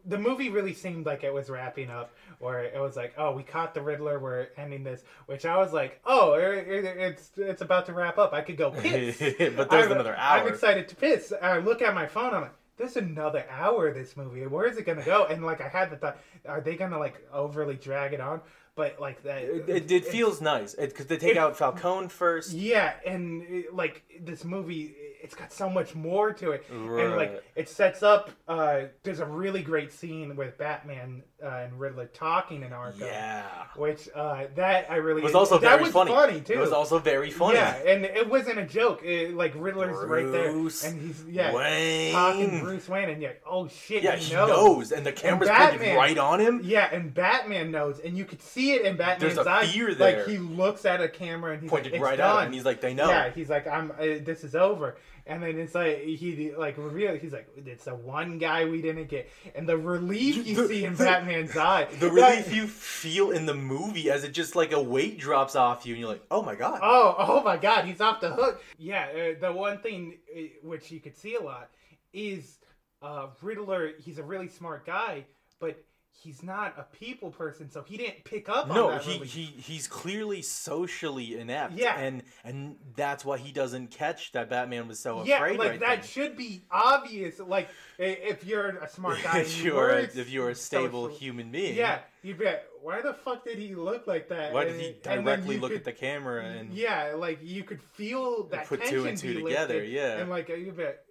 [0.06, 3.42] the movie really seemed like it was wrapping up or it was like oh we
[3.42, 7.62] caught the riddler we're ending this which i was like oh it, it- it's it's
[7.64, 10.42] about to wrap up i could go piss But there's I'm- another hour.
[10.42, 13.94] i'm excited to piss i look at my phone i'm like there's another hour of
[13.94, 14.48] this movie.
[14.48, 15.26] Where is it gonna go?
[15.28, 16.18] And like I had the thought,
[16.48, 18.42] are they gonna like overly drag it on?
[18.76, 22.54] But like that, It, it, it feels nice because they take it- out Falcone first.
[22.54, 27.44] yeah, and it, like this movie, it's got so much more to it, and like
[27.56, 28.32] it sets up.
[28.48, 33.02] Uh, there's a really great scene with Batman uh, and Riddler talking in Arkham.
[33.02, 33.44] Yeah.
[33.76, 36.42] which uh, that I really It was also that very was funny.
[36.42, 36.54] too.
[36.54, 37.58] It was also very funny.
[37.58, 39.04] Yeah, and it wasn't a joke.
[39.04, 42.12] It, like Riddler's right there, and he's yeah Wayne.
[42.12, 44.50] talking to Bruce Wayne, and yeah, oh shit, Yeah, he knows.
[44.50, 46.62] knows, and the camera's pointed right on him.
[46.64, 49.72] Yeah, and Batman knows, and you could see it in Batman's There's a eyes.
[49.72, 50.20] fear there.
[50.20, 52.54] Like he looks at a camera and he's Pointed like, it's right at him, and
[52.54, 53.10] he's like, they know.
[53.10, 53.92] Yeah, he's like, I'm.
[53.92, 54.98] Uh, this is over.
[55.26, 57.16] And then it's like he like reveal.
[57.16, 60.96] He's like, it's the one guy we didn't get, and the relief you see in
[60.98, 61.88] Batman's eye.
[62.00, 65.86] The relief you feel in the movie as it just like a weight drops off
[65.86, 66.80] you, and you're like, oh my god.
[66.84, 68.62] Oh, oh my God, he's off the hook.
[68.78, 71.70] Yeah, uh, the one thing uh, which you could see a lot
[72.12, 72.58] is
[73.02, 73.92] uh, Riddler.
[74.00, 75.24] He's a really smart guy,
[75.60, 75.82] but
[76.22, 79.02] he's not a people person, so he didn't pick up on no, that.
[79.04, 79.34] he, relief.
[79.34, 81.74] he he's clearly socially inept.
[81.74, 81.98] Yeah.
[81.98, 85.54] and and that's why he doesn't catch that Batman was so yeah, afraid.
[85.54, 86.08] Yeah, like right that then.
[86.08, 87.40] should be obvious.
[87.40, 91.52] Like if you're a smart guy, if you're a, if you're a stable social- human
[91.52, 92.68] being, yeah, you bet.
[92.82, 94.52] Why the fuck did he look like that?
[94.52, 98.44] Why did he directly look could- at the camera and Yeah, like you could feel
[98.48, 100.18] that put two and two together, lifted, yeah.
[100.18, 101.06] and like you bet.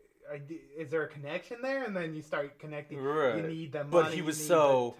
[0.76, 1.84] Is there a connection there?
[1.84, 2.98] And then you start connecting.
[2.98, 3.90] You need the money.
[3.90, 4.94] But he was so-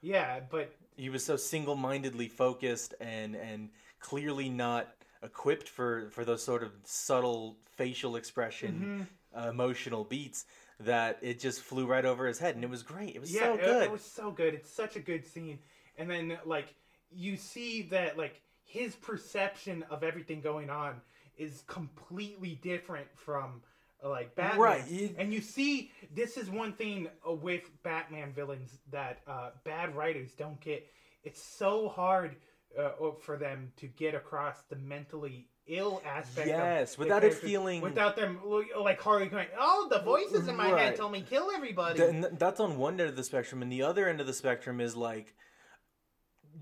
[0.00, 3.70] Yeah, but he was so single-mindedly focused and and
[4.00, 4.88] clearly not
[5.22, 9.40] equipped for for those sort of subtle facial expression Mm-hmm.
[9.46, 10.44] uh, emotional beats
[10.80, 13.40] that it just flew right over his head and it was great it was yeah,
[13.40, 14.52] so it- good It, was so good.
[14.54, 15.58] It's such a good scene.
[15.98, 16.74] And then like
[17.10, 21.00] you see that like his perception of everything going on
[21.38, 23.62] is completely different from
[24.04, 24.60] like Batman.
[24.60, 29.50] Right, you- And you see, this is one thing uh, with Batman villains that uh,
[29.64, 30.86] bad writers don't get.
[31.22, 32.36] It's so hard
[32.78, 32.90] uh,
[33.22, 36.46] for them to get across the mentally ill aspect.
[36.48, 38.40] Yes, without it feeling- without them
[38.78, 40.96] like Harley going, "Oh, the voices in my head Right.
[40.96, 44.06] told me kill everybody." Th- that's on one end of the spectrum, and the other
[44.08, 45.34] end of the spectrum is like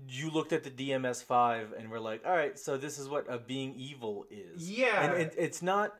[0.07, 3.25] you looked at the DMS five and we're like, all right, so this is what
[3.31, 4.69] a being evil is.
[4.69, 5.03] Yeah.
[5.11, 5.91] and it, it's not.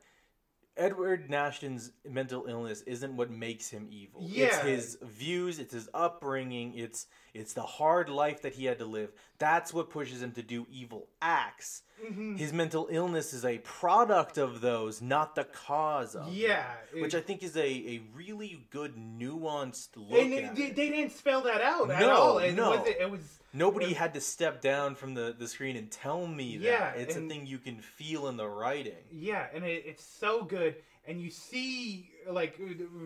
[0.76, 4.22] Edward Nashton's mental illness isn't what makes him evil.
[4.24, 8.84] It's his views, it's his upbringing, it's it's the hard life that he had to
[8.84, 9.12] live.
[9.38, 11.82] That's what pushes him to do evil acts.
[12.04, 12.38] Mhm.
[12.38, 16.32] His mental illness is a product of those, not the cause of.
[16.32, 20.62] Yeah, which I think is a, a really good nuanced look and at it, they,
[20.64, 20.76] it.
[20.76, 22.38] they didn't spell that out at No, all.
[22.38, 22.70] It no.
[22.70, 23.20] was it was
[23.56, 26.64] Nobody had to step down from the, the screen and tell me that.
[26.64, 28.94] Yeah, it's and- a thing you can feel in the writing.
[29.12, 30.74] Yeah, and it, it's so good.
[31.06, 32.58] And you see, like,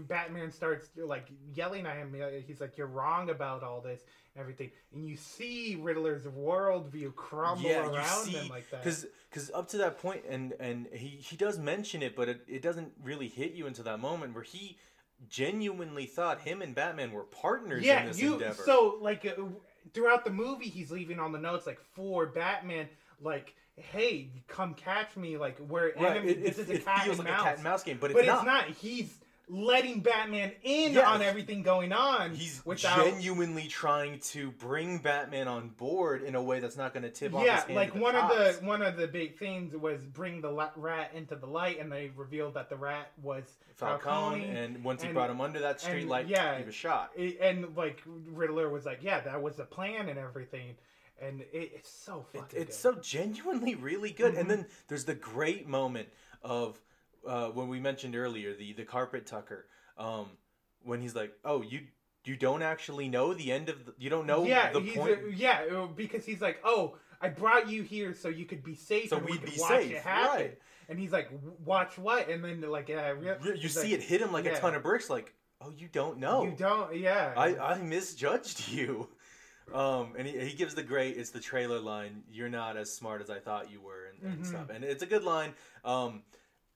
[0.07, 2.15] Batman starts like yelling at him.
[2.47, 4.03] He's like, "You're wrong about all this,
[4.35, 8.85] and everything." And you see Riddler's worldview crumble yeah, around see, him like that.
[8.85, 12.45] because because up to that point, and and he he does mention it, but it,
[12.47, 14.79] it doesn't really hit you until that moment where he
[15.29, 18.35] genuinely thought him and Batman were partners yeah, in this you.
[18.35, 18.63] endeavor.
[18.65, 19.43] So like uh,
[19.93, 22.89] throughout the movie, he's leaving on the notes like for Batman,
[23.21, 23.55] like.
[23.79, 25.37] Hey, come catch me!
[25.37, 26.31] Like we're Right, enemy.
[26.33, 27.45] it- this it- is a cat, feels and like a mouse.
[27.45, 28.47] cat and mouse game, but but it's it's not.
[28.47, 28.65] not.
[28.69, 29.15] He's
[29.51, 31.09] letting Batman in Yeah.
[31.11, 32.35] on everything going on.
[32.35, 37.05] He's without genuinely trying to bring Batman on board in a way that's not going
[37.05, 40.43] to tip off yeah, like one of the one of the big things was bring
[40.43, 43.45] the rat into the light, and they revealed that the rat was
[43.77, 44.03] Falcone,
[44.43, 47.13] Falcone, and once he brought him under that street and, light, yeah, he was shot.
[47.17, 50.75] and like Riddler was like, yeah, that was the plan and everything,
[51.21, 52.61] and it, it's so It- fucking.
[52.63, 54.33] it's so genuinely really good.
[54.33, 54.41] Mm-hmm.
[54.41, 56.09] And then there's the great moment
[56.43, 56.81] of
[57.27, 59.67] uh, when we mentioned earlier the the carpet tucker,
[59.99, 60.27] um,
[60.83, 61.81] when he's like, "Oh, you
[62.25, 65.19] you don't actually know the end of the, you don't know yeah, the he's point."
[65.27, 68.75] a- yeah, uh, because he's like, oh, I brought you here so you could be
[68.75, 70.37] safe, So and we we'd could be watch safe, it happen.
[70.41, 70.59] right.
[70.91, 71.31] And he's like,
[71.65, 72.29] watch what?
[72.31, 73.13] And then like, yeah,
[73.55, 74.53] you see like, it hit him like yeah.
[74.53, 75.11] a ton of bricks.
[75.11, 76.45] Like, oh, you don't know.
[76.45, 77.35] You don't, yeah.
[77.37, 79.09] I, I misjudged you.
[79.75, 83.21] Um, and he, he gives the great, it's the trailer line, you're not as smart
[83.21, 84.47] as I thought you were, and, and Mhm.
[84.47, 84.71] stuff.
[84.71, 85.53] And it's a good line.
[85.85, 86.23] Um,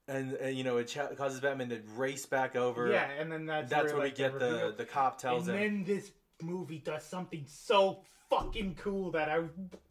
[0.08, 2.88] and, and you know, it cha- causes Batman to race back over.
[2.90, 5.48] Yeah, and then that's that's where, where, like, we get the, reveal- the cop tells
[5.48, 5.84] and him.
[5.84, 6.10] then this
[6.42, 9.42] movie does something so fucking cool that I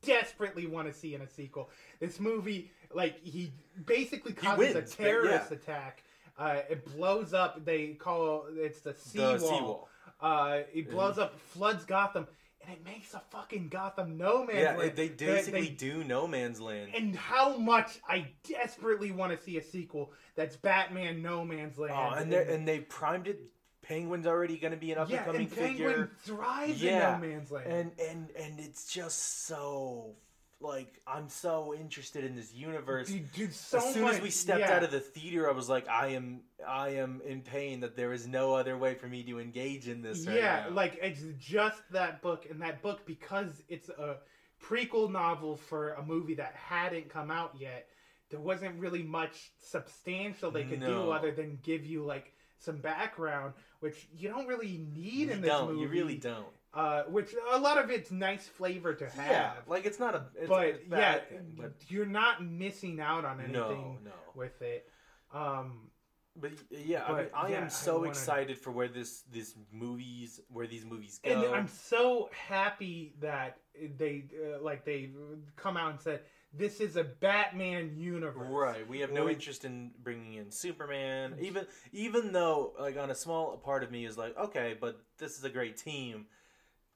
[0.04, 1.70] desperately want to see in a sequel.
[2.00, 3.54] This movie, like, he
[3.86, 5.58] basically causes wins, a terrorist yeah.
[5.58, 6.04] attack.
[6.38, 7.64] Uh, it blows up.
[7.66, 9.40] They call it's the The seawall.
[9.40, 9.88] seawall.
[10.20, 12.28] Uh, it blows up, floods Gotham,
[12.64, 14.96] and it makes a fucking Gotham no man's yeah, land.
[14.96, 16.92] they They- basically they do no man's land.
[16.96, 21.84] and how much I desperately want to see a sequel that's Batman No Man's oh,
[21.84, 21.94] Land.
[21.96, 23.40] Oh, and, they and they primed it.
[23.82, 27.22] Penguin's already going to be an up and yeah, coming and Penguin thrives yeah, in
[27.22, 27.68] No Man's Land.
[27.68, 30.16] and and and it's just so
[30.62, 33.08] like I'm so interested in this universe.
[33.08, 34.76] Dude, dude, so as soon as we stepped yeah.
[34.76, 38.14] out of the theater, I was like, I am I am in pain that there
[38.14, 40.26] is no other way for me to engage in this.
[40.26, 40.76] Right yeah, now.
[40.76, 44.18] like it's just that book, and that book because it's a
[44.64, 47.88] prequel novel for a movie that hadn't come out yet.
[48.30, 53.54] There wasn't really much substantial they could do other than give you like some background,
[53.82, 55.70] which you don't really need you in this don't.
[55.72, 55.82] movie.
[55.82, 56.46] You really don't.
[56.74, 59.30] Uh, which a lot of it's nice flavor to have.
[59.32, 60.24] Yeah, like it's not a.
[60.36, 64.12] It's but a yeah, thing, but you're not missing out on anything No, no.
[64.36, 64.88] with it.
[65.34, 65.90] Um,
[66.38, 70.40] But yeah, I, mean, I yeah, am so wanna- excited for where this this movies
[70.48, 71.30] where these movies go.
[71.32, 73.58] and I'm so happy that
[73.98, 75.10] they uh, like they
[75.58, 76.22] come out and said
[76.54, 78.48] this is a Batman universe.
[78.50, 83.10] Right, we have no We- interest in bringing in Superman, even even though like on
[83.12, 86.28] a small part of me is like, okay, but this is a great team.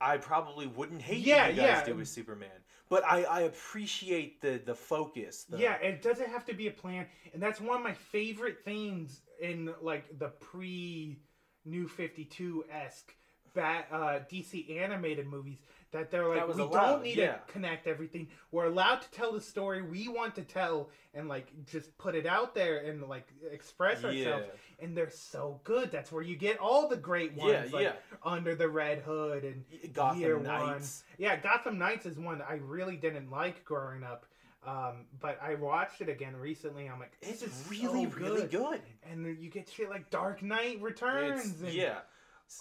[0.02, 1.82] I probably wouldn't hate Yeah, you guys yeah.
[1.82, 5.44] do with Superman, but I, I appreciate the the focus.
[5.44, 8.64] The, Yeah, it doesn't have to be a plan, and that's one of my favorite
[8.64, 11.20] things in like the pre
[11.66, 13.14] New Fifty Two esque
[13.54, 15.60] bat uh, DC animated movies.
[15.96, 17.36] That they're like, That we allowed, don't need yeah.
[17.36, 18.28] to connect everything.
[18.52, 22.26] We're allowed to tell the story we want to tell, and like just put it
[22.26, 24.46] out there and like express ourselves.
[24.46, 24.84] Yeah.
[24.84, 25.92] And they're so good.
[25.94, 27.94] That's where you get all the great ones, Yeah, like yeah.
[28.24, 31.06] Under the Red Hood and Gotham Year Knights.
[31.08, 31.16] One.
[31.18, 34.26] Yeah, Gotham Knights is one I really didn't like growing up.
[34.68, 36.90] Um, but I watched it again recently.
[36.90, 38.82] I'm like, this It's is really, so really good.
[39.10, 41.62] And you get shit like Dark Knight Returns.
[41.62, 42.00] And, yeah.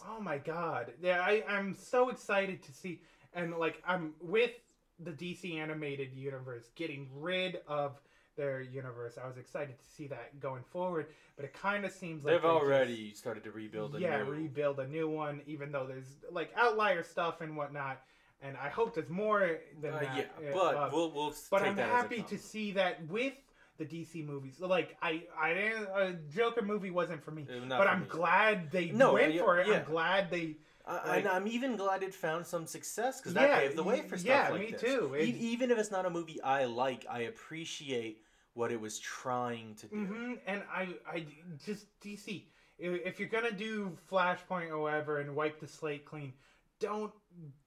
[0.09, 0.93] Oh my god.
[1.03, 3.01] Yeah, I, I'm so excited to see.
[3.35, 4.53] And like, I'm with
[5.01, 8.01] the DC animated universe getting rid of
[8.37, 9.17] their universe.
[9.23, 11.07] I was excited to see that going forward,
[11.37, 14.19] but it kind of seems like They've they just- already started to rebuild a yeah,
[14.23, 14.31] new.
[14.31, 18.01] rebuild a new one, even though there's like outlier stuff and whatnot.
[18.43, 20.17] And I hope there's more than Uh, that.
[20.43, 22.73] yeah, uh, but uh, we'll we'll but take I'm that as it happy to see
[22.73, 23.33] that with
[23.79, 24.61] the DC movies.
[24.61, 25.89] Like I, I didn't.
[25.95, 28.07] A Joker movie wasn't for me, but I'm me.
[28.09, 29.67] glad they No, went yeah, for it.
[29.69, 29.75] yeah.
[29.79, 30.57] I'm glad they.
[30.87, 33.83] I, and like- I'm even glad it found some success because that Yeah, paved the
[33.83, 34.81] way for stuff yeah, like me this.
[34.81, 35.15] too.
[35.17, 38.21] E- It- even if it's not a movie I like, I appreciate
[38.53, 39.97] what it was trying to do.
[39.97, 41.27] hmm and I, I
[41.65, 42.45] just DC.
[42.79, 46.33] If you're gonna do Flashpoint or whatever and wipe the slate clean,
[46.81, 47.13] don't,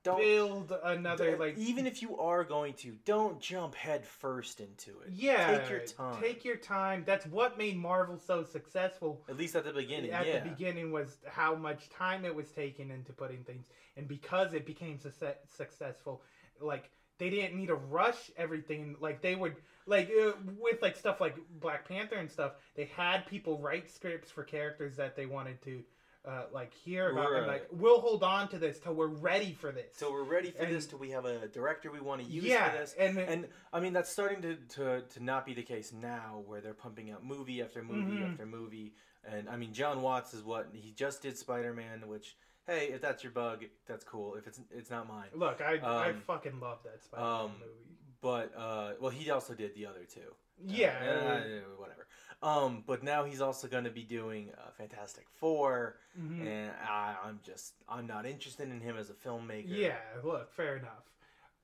[0.03, 1.57] Don't- build another like.
[1.57, 5.09] even if you are going to, don't jump head first into it.
[5.11, 6.21] Yeah, take your time.
[6.21, 7.03] Take your time.
[7.05, 9.23] That's what made Marvel so successful.
[9.29, 10.39] At least at the beginning, At yeah.
[10.39, 14.65] the beginning was how much time it was taken into putting things, and because it
[14.65, 16.21] became success- successful,
[16.61, 18.95] like they didn't need to rush everything.
[19.01, 19.55] Like they would,
[19.87, 24.29] like uh, with like stuff like Black Panther and stuff, they had people write scripts
[24.31, 25.83] for characters that they wanted to.
[26.27, 29.71] Uh, like hear about and like we'll hold on to this till we're ready for
[29.71, 29.95] this.
[29.95, 30.85] So we're ready for And- this.
[30.85, 32.93] Till we have a director we want to use Yeah, for this.
[32.99, 36.59] and- and I mean that's starting to, to to not be the case now, where
[36.59, 38.31] they're pumping out movie after movie Mhm.
[38.33, 38.93] after movie.
[39.23, 42.99] And I mean, Jon Watts is what he just did Spider Man, which hey, if
[43.01, 44.35] that's your bug, that's cool.
[44.35, 45.29] If it's it's not mine.
[45.33, 47.97] Look, I I Um, fucking love that Spider-Man um, movie.
[48.19, 50.33] But uh, well, he also did the other two.
[50.65, 50.97] Yeah.
[50.97, 52.07] Uh, whatever.
[52.41, 56.41] Um, but now he's also going to be doing uh, Fantastic 4 Mhm.
[56.47, 59.65] and I, I'm just I'm not interested in him as a filmmaker.
[59.67, 61.09] Yeah, look, fair enough.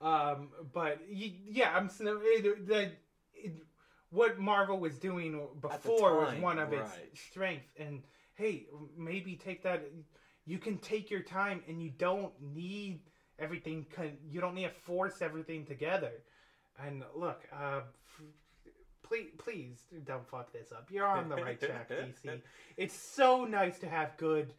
[0.01, 2.91] Um, but yeah, I'm the
[3.33, 3.53] it,
[4.09, 6.87] what Marvel was doing before was one of right.
[7.11, 8.03] its strength, and
[8.35, 8.67] hey,
[8.97, 9.83] maybe take that.
[10.45, 12.99] You can take your time, and you don't need
[13.39, 13.85] everything.
[14.29, 16.11] You don't need to force everything together.
[16.77, 17.81] And look, uh,
[19.37, 20.89] please, please don't fuck this up.
[20.91, 21.89] You're on the right track,
[22.25, 22.41] DC.
[22.77, 24.53] It's so nice to have good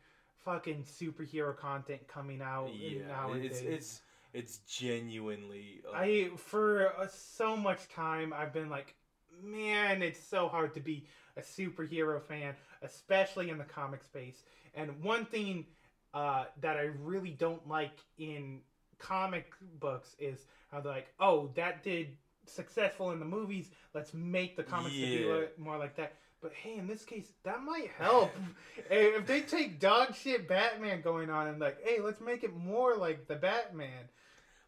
[0.45, 3.51] fucking superhero content coming out Yeah, nowadays.
[3.53, 4.01] it's it's
[4.33, 5.83] it's genuinely.
[5.89, 8.95] Uh, I for uh, so much time I've been like,
[9.43, 14.43] man, it's so hard to be a superhero fan, especially in the comic space.
[14.75, 15.67] And one thing
[16.13, 18.61] uh, that I really don't like in
[18.99, 22.09] comic books is how they're like, oh, that did
[22.47, 23.71] successful in the movies.
[23.95, 26.15] Let's make the comics to be more like that.
[26.41, 28.31] But hey, in this case, that might help.
[28.91, 32.97] if they take dog shit Batman going on and like, hey, let's make it more
[32.97, 34.09] like the Batman.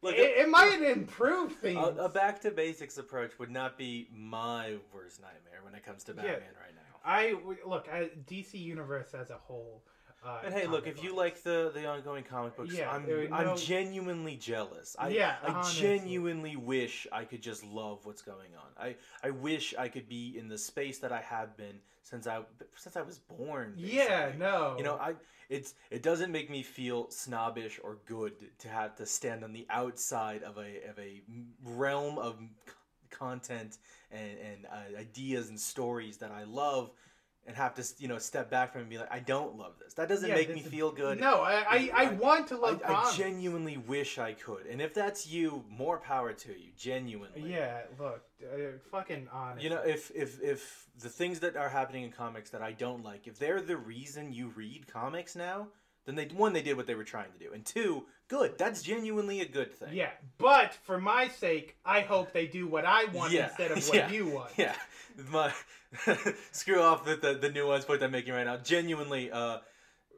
[0.03, 1.79] Look, it, it might improve things.
[1.79, 6.05] a, a back to basics approach would not be my worst nightmare when it comes
[6.05, 6.87] to Batman right now.
[7.05, 9.83] I look at DC Universe as a whole.
[10.27, 13.33] Uh, And hey, look, if you like the the ongoing comic books, Yeah, I'm there-
[13.33, 14.97] I'm genuinely jealous.
[14.99, 15.89] I Yeah, I honestly.
[15.89, 18.71] genuinely wish I could just love what's going on.
[18.77, 22.45] I I wish I could be in the space that I have been since I
[22.75, 23.75] since I was born.
[23.77, 24.75] Yeah, no.
[24.79, 25.15] You know, I
[25.49, 29.67] it's it doesn't make me feel snobbish or good to have to stand on the
[29.71, 31.23] outside of a of a
[31.63, 32.41] realm of
[33.11, 33.79] content
[34.11, 36.91] and and uh, ideas and stories that I love.
[37.47, 39.75] And have to, you know, step back from it and be like, I don't love
[39.79, 39.95] this.
[39.95, 41.21] That doesn't Yeah, make me feel good.
[41.21, 44.67] No, I, I, I want to love I, I genuinely wish I could.
[44.67, 46.71] And if that's you, more power to you.
[46.77, 47.53] Genuinely.
[47.53, 49.63] Yeah, look, uh, fucking honest.
[49.63, 53.05] You know, if if if the things that are happening in comics that I don't
[53.05, 55.69] like, if they're the reason you read comics now,
[56.07, 58.57] then they one they did what they were trying to do, and two, good.
[58.57, 59.93] That's genuinely a good thing.
[59.93, 63.85] Yeah, but for my sake, I hope they do what I want Yeah, instead of
[63.89, 64.53] what yeah, you want.
[64.57, 64.75] Yeah,
[65.31, 65.53] my
[66.53, 68.57] screw off the, the the nuance point I'm making right now.
[68.57, 69.59] Genuinely, uh,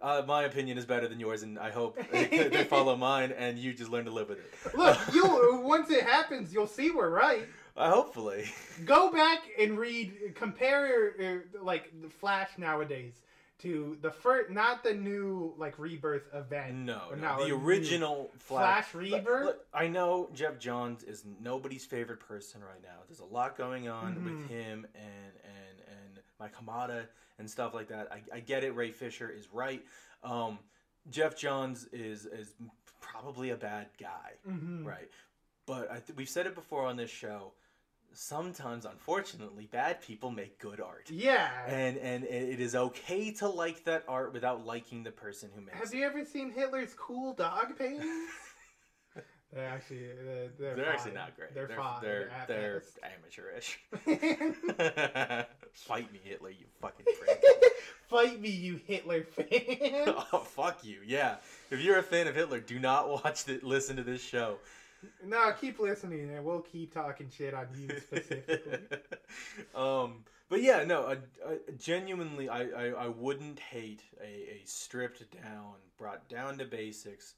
[0.02, 3.58] uh, my opinion is better than yours, and I hope they, they follow mine, and
[3.58, 4.76] you just learn to live with it.
[4.76, 7.46] Look, you once it happens, you'll see we're right.
[7.74, 8.44] Uh, hopefully.
[8.84, 11.14] Go back and read, compare
[11.54, 13.22] uh, like the Flash nowadays
[13.60, 16.74] to the first, not the new like rebirth event.
[16.76, 18.86] No, Or no, the original Flash.
[18.90, 19.44] Flash Rebirth?
[19.46, 23.00] Look, I know Geoff Johns is nobody's favorite person right now.
[23.08, 24.24] There's a lot going on Mhm.
[24.24, 27.06] with him and and and Mike Hamada
[27.38, 28.12] and stuff like that.
[28.12, 28.70] I, I get it.
[28.76, 29.84] Ray Fisher is right.
[30.22, 30.58] Um,
[31.10, 32.54] Geoff Johns is is
[33.00, 34.84] probably a bad guy, Mhm.
[34.84, 35.10] right?
[35.66, 37.52] But I th- we've said it before on this show.
[38.12, 41.08] Sometimes, unfortunately, bad people make good art.
[41.10, 41.50] Yeah.
[41.66, 45.76] and and it is okay to like that art without liking the person who makes
[45.76, 45.84] it.
[45.84, 48.30] Have you ever seen Hitler's cool dog paintings?
[49.52, 51.54] they're actually uh, they're, they're, They're, actually not great.
[51.54, 52.02] They're, they're fine.
[52.02, 53.78] They're they're amateurish.
[55.72, 57.44] Fight me, Hitler, you fucking prick.
[58.08, 60.14] Fight me, you Hitler fan.
[60.32, 61.00] oh fuck you!
[61.06, 61.36] Yeah,
[61.70, 64.58] if you're a fan of Hitler, do not watch the listen to this show.
[65.24, 68.78] No, keep listening, and we'll keep talking shit on you specifically.
[69.74, 71.12] um, but yeah, no, I,
[71.48, 77.34] I, genuinely, I, I, I wouldn't hate a, a stripped down, brought down to basics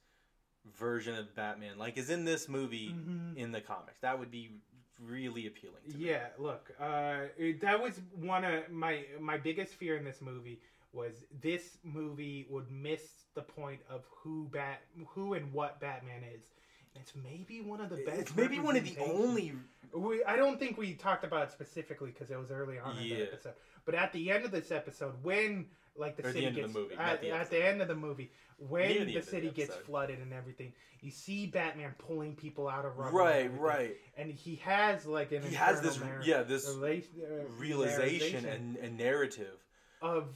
[0.79, 3.37] version of Batman, like is in this movie Mhm.
[3.37, 4.01] in the comics.
[4.01, 4.51] That would be
[4.99, 5.83] really appealing.
[5.91, 6.05] To me.
[6.09, 7.27] Yeah, look, uh,
[7.61, 10.61] that was one of my my biggest fear in this movie
[10.93, 13.03] was this movie would miss
[13.35, 16.43] the point of who bat who and what Batman is.
[16.97, 18.21] It's maybe one of the best.
[18.21, 19.53] It's maybe one of the only.
[19.95, 23.05] We, I don't think we talked about it specifically because it was early on in
[23.05, 23.17] Yeah.
[23.17, 23.53] the episode.
[23.85, 25.67] But at the end of this episode, when
[25.97, 27.65] like the Or the city end of the gets movie, not at, the at the
[27.67, 29.87] end of the movie, when the the, end of the city gets episode.
[29.87, 33.09] flooded and everything, you see Batman pulling people out of rubble.
[33.09, 33.61] and Right, everything.
[33.61, 33.97] right.
[34.17, 38.43] And he has like an He has internal this, narr- yeah, this rela- uh, realization
[38.45, 39.59] narration and, and narrative.
[40.03, 40.29] of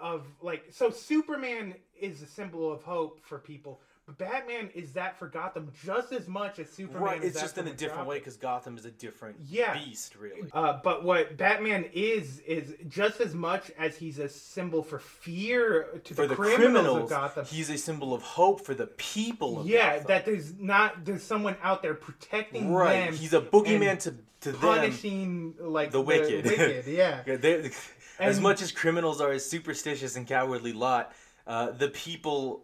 [0.00, 5.18] of like so Superman is a symbol of hope for people, but Batman is that
[5.18, 7.02] for Gotham just as much as Superman.
[7.02, 8.08] Right, is it's just in a different Metropolis.
[8.08, 9.76] way because Gotham is a different Yeah.
[9.76, 10.48] beast, really.
[10.52, 16.00] Uh, but what Batman is is just as much as he's a symbol for fear
[16.04, 17.44] to for the, the criminals, criminals, of Gotham.
[17.46, 20.06] he's a symbol of hope for the people of yeah, Gotham.
[20.08, 23.06] that there's not there's someone out there protecting right.
[23.06, 23.14] them.
[23.14, 24.60] He's a boogeyman to to them.
[24.60, 26.44] punishing like the wicked.
[26.44, 27.22] wicked, yeah.
[27.26, 27.70] they-
[28.18, 31.12] as much as criminals are a superstitious and cowardly lot,
[31.46, 32.62] uh, the people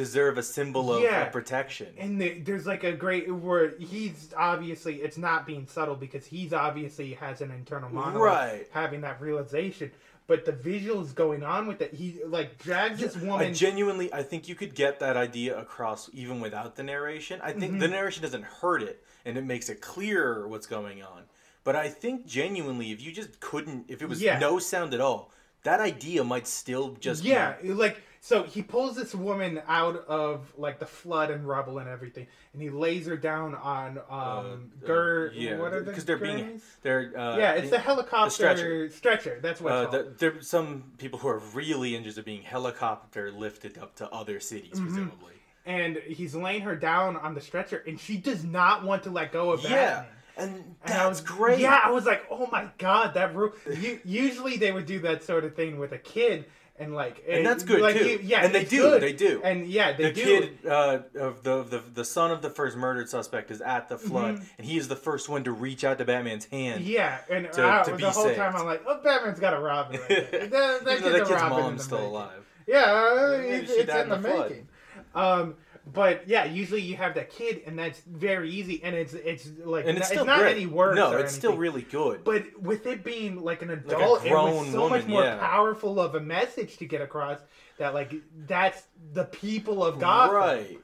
[0.00, 1.26] deserve a symbol of, Yeah.
[1.26, 1.88] of protection.
[1.98, 6.54] And the, there's like a great where he's obviously it's not being subtle because he's
[6.54, 8.66] obviously has an internal monologue, Right.
[8.70, 9.90] Having that realization,
[10.26, 13.48] but the visuals going on with it, he like drags this woman.
[13.48, 17.38] I genuinely, I think you could get that idea across even without the narration.
[17.42, 17.80] I think Mhm.
[17.80, 21.24] the narration doesn't hurt it, and it makes it clearer what's going on.
[21.62, 24.38] But I think genuinely, if you just couldn't, if it was Yeah.
[24.38, 25.30] no sound at all,
[25.64, 30.52] that idea might still just yeah, be, like so he pulls this woman out of
[30.58, 34.86] like the flood and rubble and everything, and he lays her down on um uh,
[34.86, 35.32] Gur.
[35.34, 38.90] yeah, what are the because they're being they're uh, yeah, it's the helicopter stretcher.
[38.90, 39.38] stretcher.
[39.42, 43.78] That's what Uh, the, there some people who are really injured are being helicopter lifted
[43.78, 44.84] up to other cities, Mhm.
[44.84, 45.34] presumably.
[45.66, 49.30] and he's laying her down on the stretcher, and she does not want to let
[49.32, 50.06] go of Yeah, Batman.
[50.36, 51.58] and And that's I was great.
[51.60, 55.44] Yeah, I was like, oh my god, that u- Usually they would do that sort
[55.44, 56.46] of thing with a kid,
[56.80, 58.04] and like, and it- that's good like, too.
[58.08, 59.02] you- yeah, and they do, good.
[59.02, 59.40] they do.
[59.44, 60.22] and yeah, they the do.
[60.24, 63.98] kid uh, of the, the the son of the first murdered suspect is at the
[63.98, 64.44] flood, Mhm.
[64.58, 66.82] and he is the first one to reach out to Batman's hand.
[66.84, 68.36] Yeah, and to, I- to the whole saved.
[68.38, 70.00] time I'm like, oh, Batman's got a Robin.
[70.00, 72.10] Right that, that kid's that kid's in mom's still making.
[72.12, 72.46] alive.
[72.66, 74.68] Yeah, uh, it's, she it's died in the, the making.
[75.14, 75.54] Um,
[75.92, 79.86] but yeah, usually you have that kid, and that's very easy, and it's it's like
[79.86, 80.56] and it's still not great.
[80.56, 80.96] any worse.
[80.96, 82.24] No, it's still really good.
[82.24, 85.38] But with it being like an adult, it grown was so woman, much more yeah.
[85.38, 87.38] powerful of a message to get across.
[87.78, 88.14] That like
[88.46, 88.82] that's
[89.12, 90.78] the people of God, Right.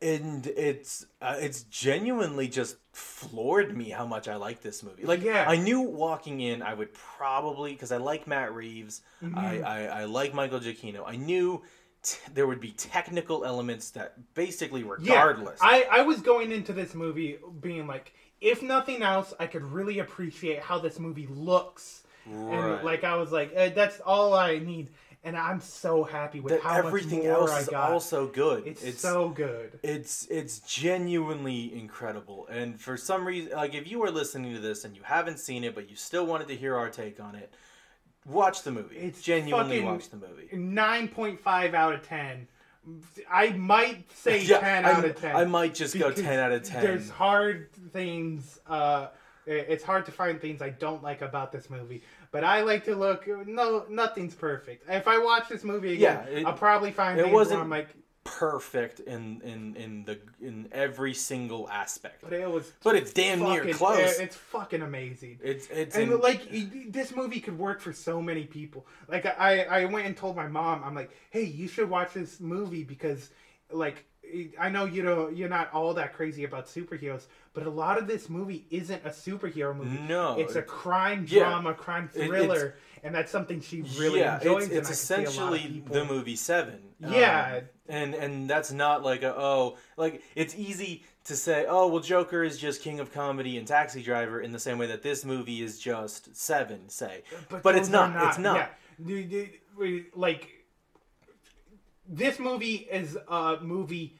[0.00, 5.04] And it's uh, it's genuinely just floored me how much I like this movie.
[5.04, 5.46] Like, Yeah.
[5.48, 9.64] I knew walking in, I would probably because I like Matt Reeves, I, Mhm.
[9.64, 11.02] I I like Michael Giacchino.
[11.04, 11.62] I knew
[12.04, 16.72] t- there would be technical elements that basically, regardless, Yeah, I, I was going into
[16.72, 22.02] this movie being like, if nothing else, I could really appreciate how this movie looks.
[22.26, 24.90] And like I was like, eh, that's all I need.
[25.24, 27.90] And I'm so happy with that how everything else I is got.
[27.90, 28.66] also good.
[28.66, 29.78] It's so good.
[29.82, 32.46] It's it's genuinely incredible.
[32.50, 35.64] And for some reason, like if you are listening to this and you haven't seen
[35.64, 37.52] it, but you still wanted to hear our take on it,
[38.26, 38.96] watch the movie.
[38.96, 40.48] It's genuinely watch the movie.
[40.56, 42.48] Nine point five out of ten.
[43.30, 45.34] I might say Yeah, ten I'm- out of ten.
[45.36, 46.82] I might just go 10 out of 10.
[46.82, 48.60] There's hard things.
[48.66, 49.08] Uh,
[49.46, 52.02] it's hard to find things I don't like about this movie.
[52.30, 53.26] But I like to look.
[53.46, 54.88] No, nothing's perfect.
[54.90, 57.60] If I watch this movie again, Yeah, it- I'll probably find it things where wasn't
[57.60, 57.88] I'm like,
[58.24, 62.22] perfect in in in the in every single aspect.
[62.22, 62.72] but it was.
[62.82, 64.18] But it's damn near close.
[64.18, 65.38] It's fucking amazing.
[65.42, 66.48] It's it's and in- like
[66.90, 68.86] this movie could work for so many people.
[69.08, 72.40] Like I, I went and told my mom, I'm like, hey, you should watch this
[72.40, 73.30] movie because,
[73.70, 74.04] like,
[74.58, 78.06] I know you know you're not all that crazy about superheroes, but a lot of
[78.08, 79.98] this movie isn't a superhero movie.
[79.98, 81.40] No, it's a it- crime yeah.
[81.40, 82.74] drama, crime It- it's- thriller,
[83.04, 84.64] and that's something she really yeah, enjoys.
[84.68, 86.78] it's, it's I can see a lot of essentially the movie Seven.
[87.04, 87.60] Um, Yeah.
[87.88, 92.42] and and that's not like a oh like it's easy to say oh well Joker
[92.42, 95.62] is just king of comedy and Taxi Driver in the same way that this movie
[95.62, 98.56] is just Seven, say, but, it's those are not, It's not.
[98.56, 98.68] Yeah.
[98.98, 100.48] The- the- we- Like
[102.08, 104.18] this movie is a movie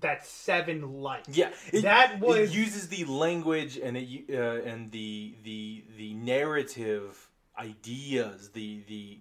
[0.00, 1.28] that Seven likes.
[1.28, 6.14] Yeah, it, that was it uses the language and it uh, and the the the
[6.14, 7.28] narrative
[7.58, 9.18] ideas, the the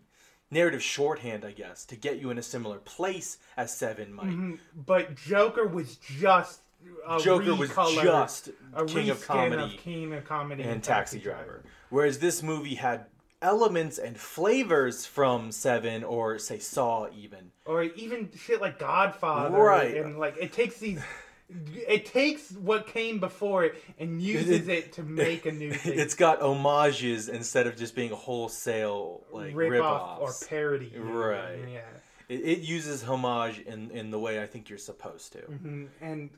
[0.49, 4.27] narrative shorthand, I guess, to get you in a similar place as Seven might.
[4.27, 4.59] Mhm.
[4.75, 6.61] But Joker was just
[7.07, 11.63] a Joker was just a king of comedy King of Comedy, and Taxi Driver.
[11.89, 13.07] Whereas this movie had
[13.41, 17.51] elements and flavors from Seven or say Saw even.
[17.65, 19.97] or even shit like Godfather, Right.
[19.97, 21.03] And like it takes these,
[21.49, 25.97] it takes what came before it and uses it to make a new thing.
[25.99, 31.59] It's got homages instead of just being wholesale like rip, rip off or parody, Right.
[31.71, 31.79] Yeah,
[32.27, 35.39] It, it uses homage in in the way I think you're supposed to.
[35.43, 35.87] Mhm.
[36.01, 36.29] and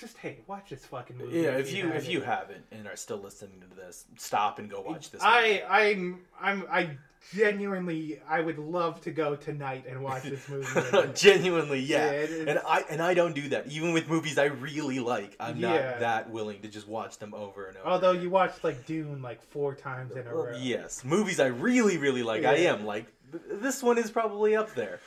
[0.00, 1.40] just hey, watch this fucking movie.
[1.40, 2.10] Yeah, if you if haven't.
[2.10, 5.20] you haven't and are still listening to this, stop and go watch this.
[5.22, 6.90] I I'm I'm I
[7.32, 11.12] genuinely I would love to go tonight and watch this movie.
[11.14, 12.12] Genuinely, yeah.
[12.12, 13.68] Yeah, and I and I don't do that.
[13.68, 15.68] Even with movies I really like, I'm Yeah.
[15.68, 17.86] not that willing to just watch them over and over.
[17.88, 20.56] Although you watched like Dune like four times in a row.
[20.58, 22.44] Yes, movies I really really like.
[22.44, 24.98] I am like th- this one is probably up there.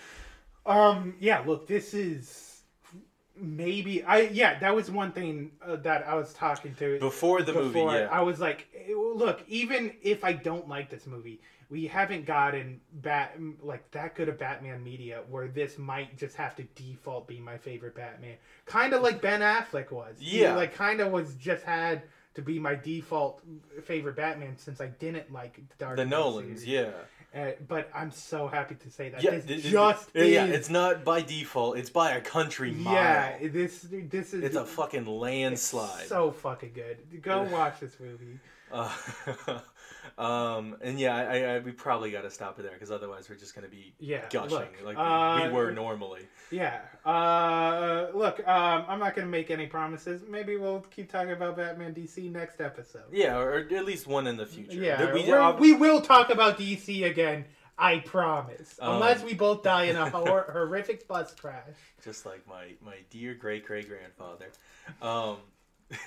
[0.66, 1.16] Um.
[1.20, 1.44] Yeah.
[1.46, 2.47] Look, this is
[3.40, 4.22] maybe I.
[4.22, 8.08] Yeah, that was one thing uh, that I was talking to Before the movie, yeah.
[8.12, 12.80] I was like, eh, look, even if I don't like this movie, we haven't gotten
[12.94, 17.40] bat like that good of Batman media where this might just have to default be
[17.40, 18.36] my favorite Batman.
[18.66, 20.16] Kind of like Ben Affleck was.
[20.20, 20.56] He, Yeah.
[20.56, 22.04] like kind of was just had
[22.36, 23.42] to be my default
[23.84, 26.66] favorite Batman since I didn't like the Dark The Nolans, series.
[26.68, 26.92] yeah.
[27.38, 30.70] Uh, but I'm so happy to say that Yeah, this th- th- just yeah, it's
[30.70, 31.78] not by default.
[31.78, 32.94] It's by a country mile.
[32.94, 36.08] yeah, this this is it's a fucking landslide.
[36.08, 37.22] so fucking good.
[37.22, 38.40] Go watch this movie.
[38.70, 38.92] Uh,
[40.18, 43.36] um, and yeah, I, I, we probably got to stop it there because otherwise we're
[43.36, 46.22] just gonna be Yeah, gushing look, like uh, we were normally.
[46.50, 46.80] Yeah.
[47.06, 50.22] Uh, look, um, I'm not gonna make any promises.
[50.28, 53.04] Maybe we'll keep talking about Batman DC next episode.
[53.12, 54.74] Yeah, or at least one in the future.
[54.82, 57.46] Yeah, we, ob- we will talk about DC again.
[57.80, 58.80] I promise.
[58.82, 61.76] Um, Unless we both die in a hor- horrific bus crash.
[62.04, 64.48] just like my my dear great great grandfather.
[65.00, 65.38] Um,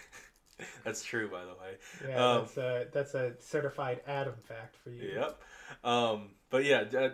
[0.84, 1.76] that's true, by the way.
[2.08, 5.12] Yeah, Um, that's a that's a certified Adam fact for you.
[5.16, 5.40] Yep.
[5.84, 7.10] Um, but yeah, uh,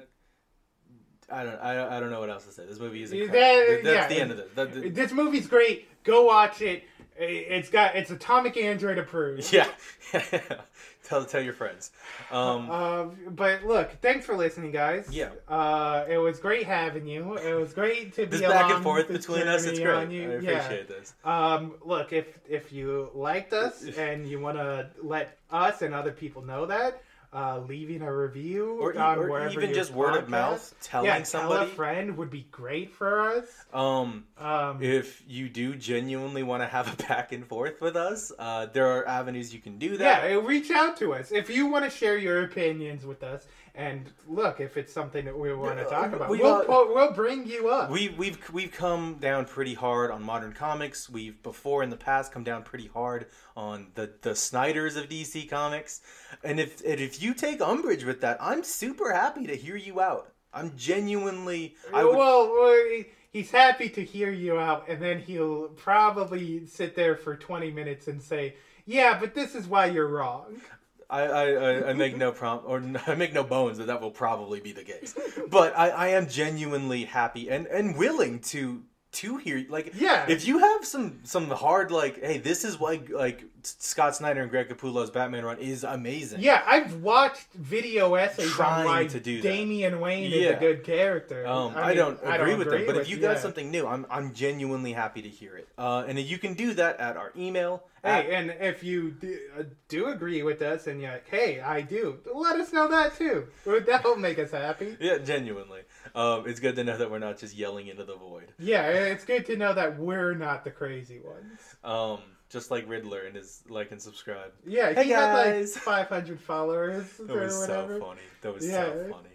[1.31, 2.64] I don't I, I don't know what else to say.
[2.66, 4.55] This movie is That- That's yeah, the end of it.
[4.55, 5.89] That- that- This movie's great.
[6.05, 6.85] Go watch it.
[7.18, 9.52] It's got it's Atomic Android approved.
[9.52, 9.68] yeah.
[11.05, 11.90] tell tell your friends.
[12.30, 15.09] Um, Um, but look, thanks for listening, guys.
[15.10, 15.30] Yeah.
[15.48, 17.36] Uh, it was great having you.
[17.36, 20.10] It was great to this be back and along forth between us, it's great.
[20.10, 20.32] you.
[20.32, 20.51] I Yeah.
[20.51, 21.14] appreciate this.
[21.24, 26.12] Um, look, if if you liked us and you want to let us and other
[26.12, 30.28] people know that, uh, leaving a review Or on or wherever even just word of
[30.28, 31.70] mouth, telling yeah, tell somebody.
[31.70, 33.46] a friend would be great for us.
[33.72, 38.32] Um, Um, if you do genuinely want to have a back and forth with us,
[38.38, 40.30] uh, there are avenues you can do that.
[40.30, 43.46] Yeah, reach out to us if you want to share your opinions with us.
[43.76, 47.12] And look, if it's something that we want to talk about, we- we'll po- we'll
[47.12, 47.90] bring you up.
[47.90, 51.10] We we've we've come down pretty hard on modern comics.
[51.10, 55.48] We've before in the past come down pretty hard on the the Snyders of DC
[55.50, 56.00] Comics.
[56.42, 60.00] And if and if you take umbrage with that, I'm super happy to hear you
[60.00, 60.32] out.
[60.54, 65.68] I'm genuinely I would, well, well, he's happy to hear you out, and then he'll
[65.68, 68.54] probably sit there for twenty minutes and say,
[68.86, 70.62] "Yeah, but this is why you're wrong."
[71.08, 74.60] I, I, I- make no prom or I make no bones that that will probably
[74.60, 75.14] be the case.
[75.48, 80.26] But I, I am genuinely happy and, and willing to to hear like Yeah.
[80.28, 84.50] if you have some some hard like hey this is why like Scott Snyder and
[84.50, 86.40] Greg Capullo's Batman run is amazing.
[86.40, 89.48] Yeah, I've watched video essays Trying on why to do that.
[89.48, 91.44] Damian Wayne is a good character.
[91.46, 93.40] Um, I, mean, don't agree with them, but if with- you got yeah.
[93.40, 95.68] something new, I'm I'm genuinely happy to hear it.
[95.76, 97.82] Uh, and you can do that at our email.
[98.04, 101.60] at- Hey, and if you do, uh, do agree with us and you're like, hey,
[101.60, 103.48] I do, let us know that too.
[103.64, 104.96] That'll make us happy.
[105.00, 105.80] yeah, genuinely.
[106.16, 108.52] Um, it's good to know that we're not just yelling into the void.
[108.59, 111.60] Yeah, it's good to know that we're not the crazy ones.
[111.84, 114.52] Um, just like Riddler and his like and subscribe.
[114.66, 117.98] Yeah, Hey, he had like 500 followers That was whatever.
[117.98, 118.20] so funny.
[118.40, 118.84] That was Yeah.
[118.86, 119.28] so funny.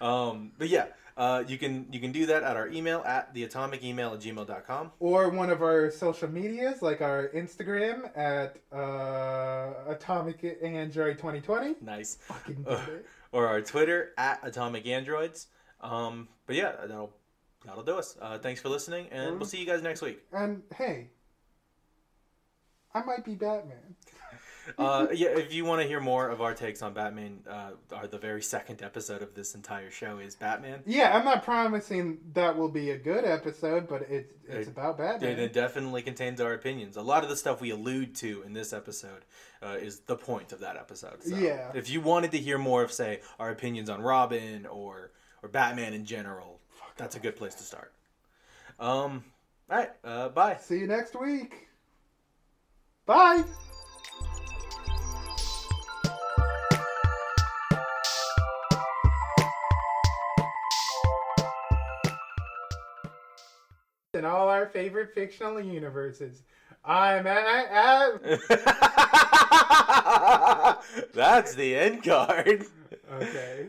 [0.00, 0.86] Um, but yeah,
[1.16, 4.92] uh, you can you can do that at our email at theatomicemail at gmail.com.
[5.00, 11.74] Or one of our social medias, like our Instagram at uh, Atomic Android 2020.
[11.82, 12.18] Nice.
[12.22, 12.80] Fucking Uh,
[13.32, 15.48] or our Twitter at Atomic Androids.
[15.80, 17.12] Um, but yeah, that'll
[17.64, 18.16] that'll do us.
[18.20, 20.20] Uh, thanks for listening, and we'll see you guys next week.
[20.32, 21.08] And hey,
[22.94, 23.96] I might be Batman.
[24.78, 28.06] Uh, yeah, if you want to hear more of our takes on Batman, uh, our,
[28.06, 30.80] the very second episode of this entire show is Batman.
[30.86, 34.98] Yeah, I'm not promising that will be a good episode, but it's it's It- about
[34.98, 35.30] Batman.
[35.30, 36.96] And it definitely contains our opinions.
[36.96, 39.24] A lot of the stuff we allude to in this episode
[39.60, 41.24] uh, is the point of that episode.
[41.24, 41.72] So Yeah.
[41.74, 45.10] If you wanted to hear more of, say, our opinions on Robin or
[45.42, 47.92] or Batman in general, Fuck that's a good place to start.
[48.78, 49.24] Um,
[49.70, 49.90] All right.
[50.04, 50.56] Uh, bye.
[50.60, 51.68] See you next week.
[53.06, 53.44] Bye.
[64.14, 66.42] In all our favorite fictional universes.
[66.84, 68.20] I'm at.
[71.14, 72.64] That's the end card.
[73.12, 73.68] Okay.